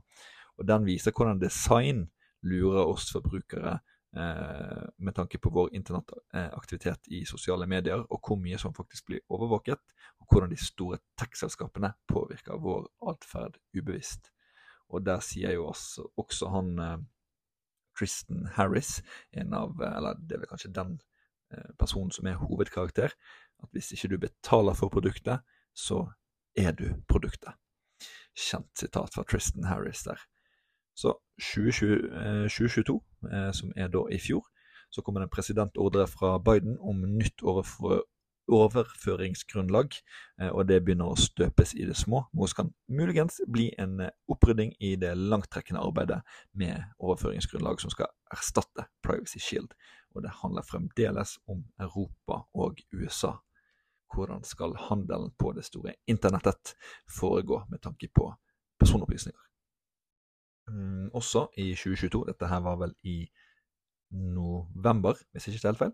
Og 0.58 0.68
den 0.70 0.86
viser 0.86 1.14
hvordan 1.14 1.42
design 1.42 2.06
lurer 2.46 2.86
oss 2.86 3.10
forbrukere 3.12 3.74
eh, 4.14 4.86
med 4.96 5.18
tanke 5.18 5.42
på 5.42 5.50
vår 5.50 5.74
internettaktivitet 5.74 7.10
i 7.18 7.24
sosiale 7.26 7.66
medier, 7.66 8.06
og 8.06 8.22
hvor 8.22 8.38
mye 8.38 8.62
som 8.62 8.74
faktisk 8.78 9.10
blir 9.10 9.26
overvåket, 9.28 9.82
og 10.22 10.30
hvordan 10.30 10.54
de 10.54 10.62
store 10.62 11.02
tech-selskapene 11.18 11.96
påvirker 12.06 12.62
vår 12.62 12.86
atferd 13.10 13.58
ubevisst. 13.74 14.30
Og 14.88 15.02
der 15.04 15.20
sier 15.20 15.58
jo 15.58 15.66
også, 15.68 16.54
han 16.54 16.76
eh, 16.78 16.98
Tristan 17.98 18.46
Harris, 18.54 19.02
en 19.32 19.54
av, 19.56 19.78
eller 19.82 20.18
det 20.20 20.36
er 20.36 20.44
vel 20.44 20.50
kanskje 20.50 20.72
den 20.74 20.98
eh, 21.52 21.70
personen 21.80 22.12
som 22.14 22.26
er 22.26 22.38
hovedkarakter, 22.40 23.14
at 23.62 23.70
hvis 23.74 23.92
ikke 23.92 24.12
du 24.14 24.18
betaler 24.22 24.76
for 24.78 24.92
produktet, 24.92 25.42
så 25.74 26.04
er 26.56 26.72
du 26.78 26.92
produktet. 27.10 27.56
Kjent 28.38 28.70
sitat 28.78 29.14
fra 29.14 29.24
Tristan 29.26 29.66
Harris 29.66 30.04
der. 30.06 30.20
Så 30.98 31.14
2020, 31.38 32.48
2022, 32.50 33.00
eh, 33.30 33.48
eh, 33.48 33.50
som 33.52 33.72
er 33.76 33.90
da 33.94 34.04
i 34.10 34.20
fjor, 34.22 34.46
så 34.90 35.02
kommer 35.02 35.20
det 35.20 35.28
en 35.28 35.36
presidentordre 35.36 36.06
fra 36.08 36.38
Biden 36.38 36.78
om 36.80 37.02
nytt 37.04 37.42
overfor, 37.42 38.06
overføringsgrunnlag, 38.48 39.94
eh, 40.40 40.48
og 40.48 40.66
det 40.68 40.80
begynner 40.84 41.12
å 41.12 41.18
støpes 41.18 41.74
i 41.76 41.86
det 41.88 41.96
små. 41.98 42.24
Noe 42.32 42.48
som 42.50 42.62
kan 42.62 42.70
muligens 42.88 43.40
bli 43.48 43.68
en 43.78 44.00
eh, 44.04 44.14
opprydding 44.30 44.74
i 44.80 44.94
det 45.00 45.14
langtrekkende 45.18 45.82
arbeidet 45.84 46.20
med 46.52 46.82
overføringsgrunnlag 46.98 47.82
som 47.82 47.92
skal 47.94 48.10
erstatte 48.34 48.88
Privacy 49.04 49.42
Shield. 49.42 49.74
Og 50.16 50.24
det 50.24 50.36
handler 50.40 50.66
fremdeles 50.66 51.36
om 51.46 51.62
Europa 51.80 52.42
og 52.54 52.80
USA. 52.92 53.36
Hvordan 54.14 54.44
skal 54.44 54.76
handelen 54.88 55.34
på 55.38 55.52
det 55.52 55.66
store 55.68 55.94
internettet 56.08 56.74
foregå 57.18 57.62
med 57.68 57.82
tanke 57.84 58.08
på 58.08 58.30
personopplysninger? 58.80 59.44
Mm, 60.68 61.10
også 61.16 61.48
i 61.56 61.72
2022, 61.74 62.24
dette 62.28 62.48
her 62.48 62.60
var 62.64 62.80
vel 62.80 62.94
i 63.04 63.20
november, 64.10 65.18
hvis 65.32 65.48
ikke 65.48 65.58
det 65.58 65.64
er 65.64 65.72
helt 65.72 65.78
feil, 65.78 65.92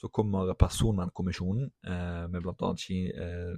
så 0.00 0.08
kommer 0.08 0.52
Personvernkommisjonen 0.58 1.70
eh, 1.86 2.24
med 2.30 2.40
bl.a. 2.44 2.70
Eh, 2.70 3.56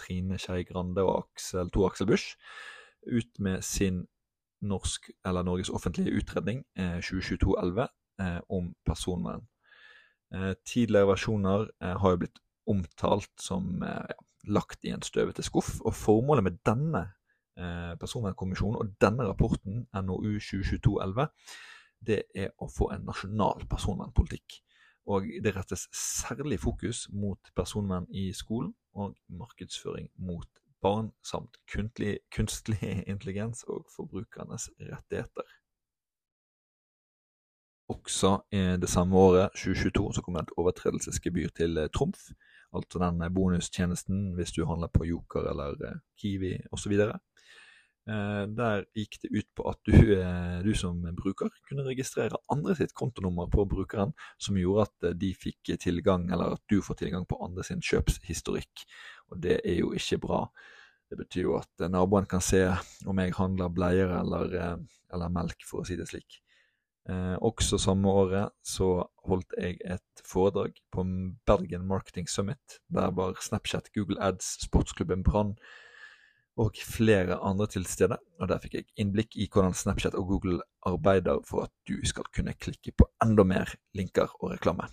Trine 0.00 0.38
Skei 0.38 0.64
Grande 0.68 1.04
og 1.04 1.24
Aksel, 1.24 1.70
to 1.70 1.84
Aksel 1.86 2.06
Busch 2.06 2.36
ut 3.06 3.38
med 3.38 3.62
sin 3.62 4.06
norsk, 4.60 5.10
eller 5.24 5.42
Norges 5.42 5.70
offentlige 5.70 6.12
utredning 6.16 6.64
eh, 6.76 6.98
2022-11 6.98 7.86
eh, 8.20 8.40
om 8.48 8.74
personvern. 8.86 9.46
Eh, 10.34 10.52
tidligere 10.66 11.08
versjoner 11.08 11.68
eh, 11.82 11.96
har 11.96 12.10
jo 12.10 12.20
blitt 12.24 12.42
omtalt 12.68 13.32
som 13.40 13.80
ja, 13.82 14.18
lagt 14.48 14.84
i 14.84 14.92
en 14.94 15.02
støvete 15.02 15.42
skuff, 15.42 15.80
og 15.80 15.94
formålet 15.94 16.44
med 16.44 16.60
denne 16.66 17.06
personvernkommisjonen 18.00 18.78
og 18.78 18.92
denne 19.02 19.26
rapporten, 19.26 19.82
NOU 19.92 20.38
2022-11, 20.40 21.26
det 22.06 22.22
er 22.34 22.50
å 22.58 22.68
få 22.70 22.90
en 22.94 23.06
nasjonal 23.08 23.66
personvernpolitikk. 23.70 24.60
Og 25.10 25.26
det 25.42 25.54
rettes 25.56 25.86
særlig 25.96 26.60
fokus 26.62 27.06
mot 27.12 27.52
personvern 27.56 28.06
i 28.14 28.30
skolen 28.36 28.74
og 28.94 29.16
markedsføring 29.32 30.10
mot 30.20 30.48
barn, 30.82 31.10
samt 31.26 31.58
kunstlig, 31.72 32.18
kunstlig 32.32 32.80
intelligens 33.12 33.64
og 33.68 33.88
forbrukernes 33.96 34.70
rettigheter. 34.78 35.56
Også 37.90 38.36
det 38.52 38.88
samme 38.88 39.18
året, 39.18 39.50
2022, 39.58 40.12
så 40.14 40.22
kommer 40.22 40.44
et 40.44 40.52
overtredelsesgebyr 40.56 41.48
til 41.58 41.78
eh, 41.78 41.88
Trumf. 41.90 42.28
Altså 42.70 43.00
den 43.02 43.34
bonustjenesten 43.34 44.34
hvis 44.36 44.52
du 44.54 44.62
handler 44.66 44.92
på 44.94 45.04
Joker 45.04 45.48
eller 45.50 45.74
eh, 45.88 45.96
Kiwi 46.20 46.52
osv. 46.70 46.92
Eh, 46.92 47.16
der 48.56 48.84
gikk 48.96 49.18
det 49.22 49.30
ut 49.30 49.48
på 49.56 49.66
at 49.70 49.78
du, 49.86 49.94
eh, 50.16 50.58
du, 50.64 50.70
som 50.78 50.98
bruker 51.16 51.50
kunne 51.68 51.84
registrere 51.86 52.40
andre 52.52 52.76
sitt 52.78 52.94
kontonummer 52.96 53.50
på 53.52 53.66
brukeren, 53.68 54.14
som 54.40 54.58
gjorde 54.58 54.88
at 54.88 55.08
eh, 55.10 55.16
de 55.20 55.32
fikk 55.36 55.72
tilgang, 55.82 56.28
eller 56.30 56.56
at 56.56 56.64
du 56.70 56.80
får 56.84 57.02
tilgang 57.02 57.26
på 57.28 57.38
andre 57.44 57.66
sin 57.66 57.82
kjøpshistorikk. 57.84 58.86
Og 59.30 59.40
det 59.44 59.60
er 59.60 59.80
jo 59.82 59.92
ikke 59.96 60.20
bra. 60.24 60.44
Det 61.10 61.18
betyr 61.18 61.48
jo 61.48 61.58
at 61.58 61.90
naboen 61.90 62.28
kan 62.30 62.42
se 62.44 62.62
om 63.10 63.18
jeg 63.18 63.34
handler 63.34 63.72
bleier 63.74 64.12
eller, 64.20 64.54
eller 65.10 65.34
melk, 65.34 65.66
for 65.66 65.82
å 65.82 65.88
si 65.88 65.98
det 65.98 66.06
slik. 66.10 66.40
Eh, 67.08 67.36
også 67.40 67.78
samme 67.80 68.10
året 68.12 68.52
så 68.66 69.00
holdt 69.26 69.54
jeg 69.58 69.78
et 69.88 70.24
foredrag 70.26 70.76
på 70.92 71.04
Bergen 71.48 71.86
Marketing 71.88 72.28
Summit. 72.28 72.80
Der 72.92 73.10
var 73.16 73.38
Snapchat, 73.40 73.90
Google 73.96 74.20
Ads, 74.22 74.58
sportsklubben 74.66 75.24
Brann 75.26 75.56
og 76.60 76.76
flere 76.84 77.38
andre 77.46 77.66
til 77.72 77.86
stede. 77.88 78.18
Og 78.40 78.48
der 78.50 78.60
fikk 78.62 78.76
jeg 78.76 78.88
innblikk 79.00 79.36
i 79.40 79.48
hvordan 79.48 79.76
Snapchat 79.76 80.16
og 80.18 80.28
Google 80.28 80.60
arbeider 80.86 81.40
for 81.48 81.66
at 81.66 81.74
du 81.88 81.96
skal 82.06 82.28
kunne 82.34 82.56
klikke 82.58 82.92
på 82.92 83.08
enda 83.24 83.46
mer 83.46 83.72
linker 83.96 84.32
og 84.40 84.52
reklame. 84.54 84.90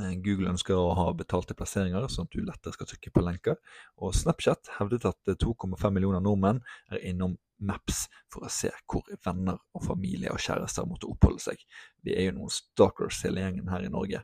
Eh, 0.00 0.12
Google 0.24 0.50
ønsker 0.52 0.76
å 0.76 0.94
ha 0.98 1.06
betalte 1.16 1.56
plasseringer, 1.56 2.08
sånn 2.12 2.28
at 2.28 2.34
du 2.34 2.42
lettere 2.44 2.74
skal 2.76 2.90
trykke 2.90 3.12
på 3.14 3.24
lenker. 3.24 3.60
Og 4.02 4.14
Snapchat 4.16 4.72
hevdet 4.78 5.06
at 5.08 5.36
2,5 5.42 5.78
millioner 5.94 6.24
nordmenn 6.24 6.62
er 6.90 7.04
innom 7.12 7.38
Maps 7.56 8.02
for 8.28 8.44
å 8.44 8.52
se 8.52 8.68
hvor 8.84 9.06
venner 9.24 9.56
og 9.72 9.86
familie 9.86 10.32
og 10.32 10.42
kjærester 10.44 10.84
måtte 10.88 11.08
oppholde 11.08 11.40
seg. 11.40 11.62
Vi 12.04 12.12
er 12.12 12.28
jo 12.28 12.36
noen 12.40 12.52
stalkers 12.52 13.22
hele 13.24 13.40
gjengen 13.40 13.70
her 13.72 13.86
i 13.86 13.92
Norge. 13.92 14.20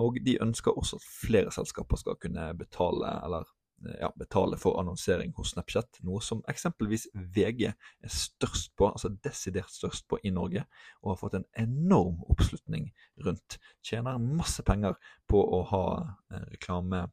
Og 0.00 0.16
de 0.24 0.38
ønsker 0.42 0.74
også 0.74 0.96
at 0.98 1.04
flere 1.06 1.52
selskaper 1.54 2.00
skal 2.00 2.16
kunne 2.22 2.48
betale, 2.58 3.12
eller 3.26 3.50
ja, 4.00 4.12
betale 4.16 4.56
for 4.60 4.78
annonsering 4.80 5.32
hos 5.36 5.52
Snapchat, 5.54 6.00
noe 6.06 6.22
som 6.24 6.42
eksempelvis 6.50 7.06
VG 7.14 7.66
er 7.68 8.12
størst 8.12 8.74
på, 8.78 8.88
altså 8.90 9.10
desidert 9.24 9.72
størst 9.72 10.06
på 10.08 10.18
i 10.22 10.32
Norge, 10.34 10.64
og 11.02 11.12
har 11.12 11.20
fått 11.20 11.36
en 11.40 11.48
enorm 11.60 12.22
oppslutning 12.30 12.90
rundt. 13.26 13.58
Tjener 13.84 14.22
masse 14.22 14.64
penger 14.66 14.98
på 15.30 15.42
å 15.42 15.62
ha 15.70 15.84
eh, 16.32 16.48
reklame 16.56 17.04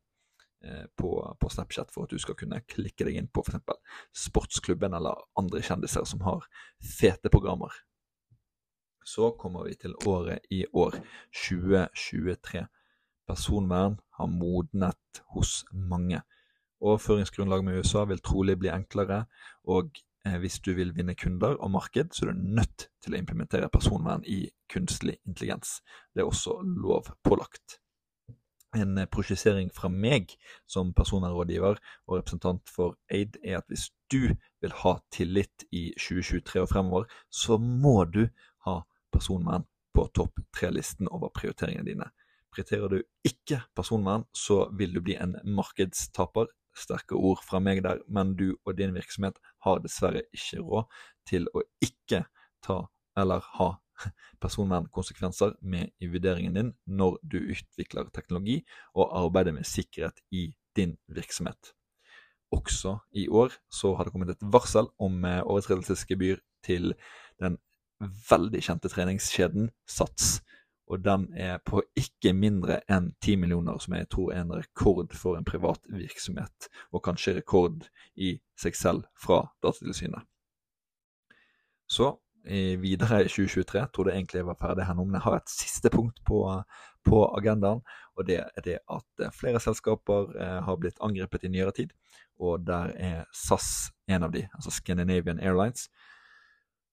eh, 0.63 0.88
på, 0.95 1.13
på, 1.39 1.53
Snapchat 1.53 1.93
for 1.93 2.07
at 2.07 2.15
du 2.15 2.21
skal 2.21 2.38
kunne 2.39 2.63
klikke 2.71 3.07
deg 3.07 3.21
inn 3.21 3.31
på 3.31 3.45
f.eks. 3.45 3.95
Sportsklubben 4.27 4.97
eller 4.97 5.23
andre 5.39 5.63
kjendiser 5.65 6.07
som 6.07 6.23
har 6.27 6.45
fete 6.99 7.31
programmer. 7.34 7.73
Så 9.03 9.31
kommer 9.38 9.65
vi 9.65 9.73
til 9.81 9.95
året 10.05 10.45
i 10.53 10.65
år, 10.77 10.99
2023. 11.34 12.67
Personvern 13.27 13.97
har 14.17 14.29
modnet 14.29 15.23
hos 15.34 15.63
mange. 15.71 16.21
Overføringsgrunnlag 16.82 17.63
med 17.65 17.82
USA 17.82 18.06
vil 18.10 18.24
trolig 18.26 18.58
bli 18.60 18.72
enklere, 18.74 19.26
og 19.70 19.91
eh, 20.26 20.38
hvis 20.41 20.60
du 20.65 20.74
vil 20.74 20.96
vinne 20.98 21.15
kunder 21.15 21.58
og 21.60 21.72
marked, 21.72 22.13
så 22.13 22.26
er 22.26 22.34
du 22.34 22.41
nødt 22.58 22.88
til 23.04 23.13
å 23.13 23.22
implementere 23.22 23.70
personvern 23.70 24.26
i 24.26 24.48
kunstig 24.72 25.20
intelligens. 25.28 25.80
Det 26.13 26.24
er 26.24 26.32
også 26.32 26.60
lovpålagt. 26.65 27.78
en 28.72 28.96
prosjisering 29.12 29.67
fra 29.76 29.89
meg 29.91 30.32
som 30.63 30.94
personvernrådgiver 30.96 31.76
og 32.08 32.13
representant 32.15 32.70
for 32.72 32.96
AID 33.12 33.36
er 33.44 33.58
at 33.58 33.67
hvis 33.67 33.89
du 34.12 34.32
vil 34.62 34.76
ha 34.84 34.94
tillit 35.12 35.65
i 35.72 35.89
2023 36.00 36.62
og 36.62 36.70
fremover, 36.70 37.04
så 37.30 37.58
må 37.58 38.06
du 38.06 38.30
ha 38.65 38.78
personvern 39.12 39.67
på 39.94 40.08
topp 40.15 40.39
tre-listen 40.56 41.10
over 41.12 41.34
prioriteringene 41.36 41.88
dine. 41.89 42.08
Prioriterer 42.52 42.88
du 42.91 43.02
ikke 43.28 43.62
personvern, 43.76 44.26
så 44.36 44.65
vil 44.76 44.96
du 44.96 45.02
bli 45.04 45.15
en 45.20 45.38
markedstaper. 45.44 46.48
Sterke 46.77 47.17
ord 47.17 47.41
fra 47.43 47.60
meg 47.63 47.84
der, 47.84 48.01
men 48.07 48.36
du 48.39 48.55
og 48.65 48.77
din 48.77 48.95
virksomhet 48.95 49.39
har 49.65 49.81
dessverre 49.84 50.23
ikke 50.36 50.62
råd 50.63 51.01
til 51.27 51.47
å 51.53 51.63
ikke 51.84 52.25
ta 52.63 52.86
eller 53.17 53.43
ha 53.57 53.73
personvernkonsekvenser 54.41 55.57
med 55.62 55.91
i 56.01 56.10
vurderingen 56.10 56.55
din 56.57 56.71
når 56.89 57.19
du 57.21 57.38
utvikler 57.41 58.10
teknologi 58.15 58.62
og 58.95 59.12
arbeider 59.25 59.55
med 59.55 59.67
sikkerhet 59.67 60.23
i 60.31 60.47
din 60.77 60.95
virksomhet. 61.12 61.73
Også 62.51 62.97
i 63.15 63.27
år 63.27 63.53
så 63.71 63.93
har 63.95 64.07
det 64.07 64.13
kommet 64.13 64.34
et 64.34 64.47
varsel 64.53 64.89
om 64.99 65.23
eh, 65.25 65.43
overtredelsesgebyr 65.43 66.41
til 66.65 66.95
den 67.39 67.57
veldig 68.29 68.63
kjente 68.65 68.89
treningskjeden 68.91 69.69
Sats. 69.88 70.41
Og 70.88 71.04
den 71.06 71.28
er 71.38 71.62
på 71.65 71.84
ikke 71.96 72.34
mindre 72.34 72.82
enn 72.91 73.12
10 73.24 73.38
millioner, 73.44 73.78
som 73.80 73.96
jeg 73.96 74.10
tror 74.12 74.34
er 74.34 74.41
en 74.41 74.56
rekord 74.56 75.13
for 75.15 75.38
en 75.38 75.48
privat 75.48 75.80
virksomhet. 75.88 76.67
Og 76.91 77.04
kanskje 77.06 77.38
rekord 77.38 77.88
i 78.15 78.34
seg 78.60 78.76
selv 78.76 79.08
fra 79.20 79.46
Datatilsynet. 79.63 80.28
Så 81.88 82.15
videre 82.82 83.22
i 83.26 83.30
2023. 83.30 83.80
Jeg 83.80 84.06
det 84.06 84.13
egentlig 84.13 84.39
jeg 84.39 84.48
var 84.48 84.60
ferdig 84.60 84.86
her 84.86 84.96
nå, 84.98 85.06
men 85.06 85.20
jeg 85.20 85.26
har 85.26 85.38
et 85.38 85.52
siste 85.52 85.89
punkt 85.94 86.22
på, 86.26 86.41
på 87.06 87.24
agendaen. 87.38 87.82
Og 88.17 88.28
det 88.28 88.39
er 88.44 88.65
det 88.65 88.78
at 88.89 89.24
eh, 89.26 89.34
flere 89.34 89.60
selskaper 89.60 90.34
eh, 90.36 90.60
har 90.65 90.80
blitt 90.80 91.00
angrepet 91.02 91.44
i 91.44 91.52
nyere 91.54 91.72
tid. 91.72 91.94
Og 92.39 92.65
der 92.65 92.94
er 92.98 93.26
SAS 93.34 93.91
en 94.08 94.24
av 94.24 94.34
de, 94.34 94.48
altså 94.56 94.74
Scandinavian 94.74 95.39
Airlines. 95.39 95.89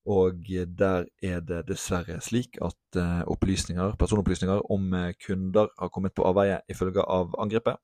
Og 0.09 0.47
der 0.79 1.05
er 1.23 1.41
det 1.45 1.67
dessverre 1.69 2.17
slik 2.25 2.57
at 2.65 2.97
eh, 2.97 3.25
opplysninger, 3.29 3.97
personopplysninger 4.01 4.63
om 4.73 4.95
eh, 4.95 5.13
kunder 5.27 5.69
har 5.79 5.91
kommet 5.93 6.15
på 6.17 6.25
avveie 6.25 6.63
ifølge 6.73 7.05
av 7.05 7.35
angrepet. 7.39 7.77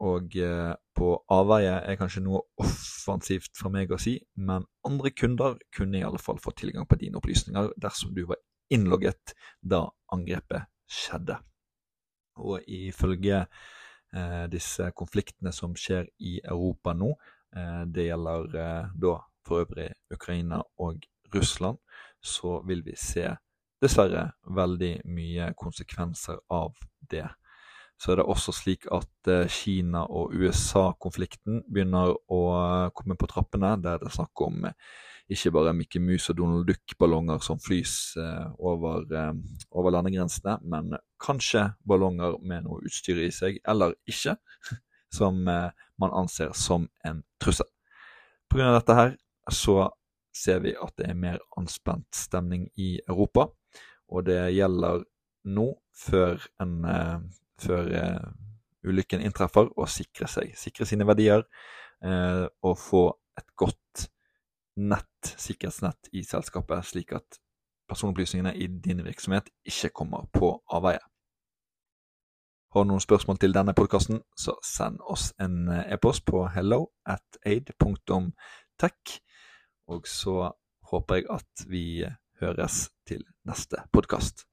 Og 0.00 0.36
eh, 0.40 0.72
på 0.96 1.10
avveie 1.34 1.74
er 1.90 1.98
kanskje 2.00 2.22
noe 2.24 2.40
offensivt 2.62 3.52
fra 3.58 3.68
meg 3.74 3.92
å 3.92 4.00
si, 4.00 4.16
men 4.40 4.64
andre 4.88 5.12
kunder 5.12 5.58
kunne 5.74 6.00
i 6.00 6.06
alle 6.06 6.20
fall 6.22 6.40
få 6.40 6.54
tilgang 6.56 6.88
på 6.88 6.96
dine 7.02 7.20
opplysninger 7.20 7.74
dersom 7.76 8.16
du 8.16 8.24
var 8.30 8.40
innlogget 8.72 9.36
da 9.60 9.84
angrepet 10.14 10.70
skjedde. 10.88 11.36
Og 12.40 12.64
ifølge 12.64 13.44
disse 14.48 14.86
konfliktene 14.96 15.50
som 15.52 15.74
skjer 15.76 16.06
i 16.24 16.38
Europa 16.38 16.94
nå, 16.96 17.10
det 17.92 18.06
gjelder 18.06 18.46
da 18.96 19.16
for 19.44 19.66
øvrig 19.66 19.90
Ukraina 20.14 20.62
og 20.80 21.02
Russland, 21.34 21.78
så 22.20 22.60
vil 22.66 22.82
vi 22.86 22.96
se 22.98 23.28
dessverre 23.82 24.30
veldig 24.56 24.94
mye 25.06 25.52
konsekvenser 25.58 26.40
av 26.50 26.74
det 27.10 27.26
så 27.98 28.12
er 28.12 28.20
det 28.20 28.28
også 28.30 28.54
slik 28.54 28.86
at 28.94 29.30
eh, 29.30 29.50
Kina- 29.50 30.06
og 30.06 30.34
USA-konflikten 30.38 31.64
begynner 31.66 32.14
å 32.14 32.40
eh, 32.54 32.90
komme 32.94 33.18
på 33.18 33.26
trappene. 33.30 33.74
Der 33.82 33.98
det 33.98 34.06
er 34.06 34.14
snakk 34.14 34.42
om 34.46 34.68
eh, 34.68 34.76
ikke 35.34 35.52
bare 35.56 35.74
Mickey 35.74 36.00
Mouse 36.00 36.30
og 36.30 36.38
Donald 36.38 36.68
Duck-ballonger 36.70 37.42
som 37.44 37.58
flys 37.60 38.14
over, 38.16 39.02
over, 39.68 39.90
landegrensene, 39.92 40.54
men 40.64 40.94
kanskje 41.20 41.66
ballonger 41.84 42.38
med 42.40 42.64
noe 42.64 42.80
utstyr 42.88 43.20
i 43.20 43.28
seg, 43.34 43.58
eller 43.68 43.92
ikke, 44.08 44.38
som 45.18 45.42
man 45.44 46.14
anser 46.16 46.54
som 46.56 46.86
en 47.04 47.20
trussel. 47.44 47.68
Pga. 48.48 48.70
dette 48.78 48.96
her 48.96 49.12
så 49.52 49.90
ser 50.34 50.62
vi 50.64 50.74
at 50.76 50.94
det 51.00 51.08
er 51.08 51.18
mer 51.18 51.38
anspent 51.58 52.08
stemning 52.14 52.68
i 52.76 52.96
Europa, 53.08 53.48
og 54.08 54.26
det 54.28 54.40
gjelder 54.54 55.04
nå 55.48 55.68
før 55.96 56.42
en 56.62 56.74
før 57.58 57.90
uh, 57.90 58.28
ulykken 58.86 59.24
inntreffer, 59.24 59.70
å 59.76 59.86
sikre 59.90 60.28
seg. 60.30 60.54
Sikre 60.58 60.86
sine 60.88 61.06
verdier 61.08 61.44
uh, 62.04 62.46
og 62.62 62.78
få 62.80 63.04
et 63.38 63.50
godt 63.58 64.08
nett, 64.78 65.34
sikkerhetsnett 65.34 66.10
i 66.14 66.22
selskapet, 66.26 66.86
slik 66.86 67.14
at 67.18 67.40
personopplysningene 67.88 68.54
i 68.54 68.68
din 68.68 69.02
virksomhet 69.06 69.48
ikke 69.66 69.90
kommer 70.02 70.28
på 70.34 70.52
avveie. 70.74 71.02
Har 72.74 72.84
du 72.84 72.90
noen 72.90 73.02
spørsmål 73.02 73.38
til 73.40 73.54
denne 73.56 73.72
podkasten, 73.74 74.20
så 74.36 74.58
send 74.66 75.00
oss 75.08 75.30
en 75.40 75.70
eh, 75.72 75.94
e-post 75.94 76.26
på 76.28 76.44
hello 76.52 76.90
at 77.08 77.38
aid.tech. 77.48 79.14
Og 79.88 80.04
så 80.08 80.52
håper 80.90 81.20
jeg 81.20 81.26
at 81.32 81.64
vi 81.68 81.84
høres 82.40 82.88
til 83.08 83.24
neste 83.48 83.80
podkast. 83.92 84.44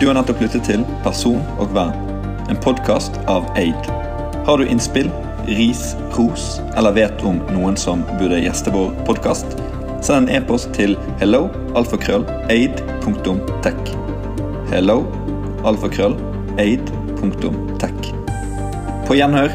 Du 0.00 0.06
har 0.08 0.14
nettopp 0.16 0.40
lyttet 0.40 0.64
til 0.64 0.84
Person 1.04 1.42
og 1.60 1.74
vern, 1.76 1.92
en 2.48 2.56
podkast 2.64 3.18
av 3.28 3.44
Aid. 3.60 3.90
Har 4.48 4.56
du 4.56 4.64
innspill, 4.64 5.12
ris, 5.44 5.90
ros 6.16 6.54
eller 6.72 6.96
vet 6.96 7.20
om 7.28 7.42
noen 7.52 7.76
som 7.76 8.06
burde 8.16 8.40
gjeste 8.40 8.72
vår 8.72 8.96
podkast? 9.04 9.60
Send 10.00 10.30
en 10.30 10.40
e-post 10.40 10.70
til 10.76 10.96
hello 11.20 11.48
alfakrøll, 11.76 12.24
aid.tech. 12.50 13.90
På 19.06 19.18
gjenhør 19.18 19.52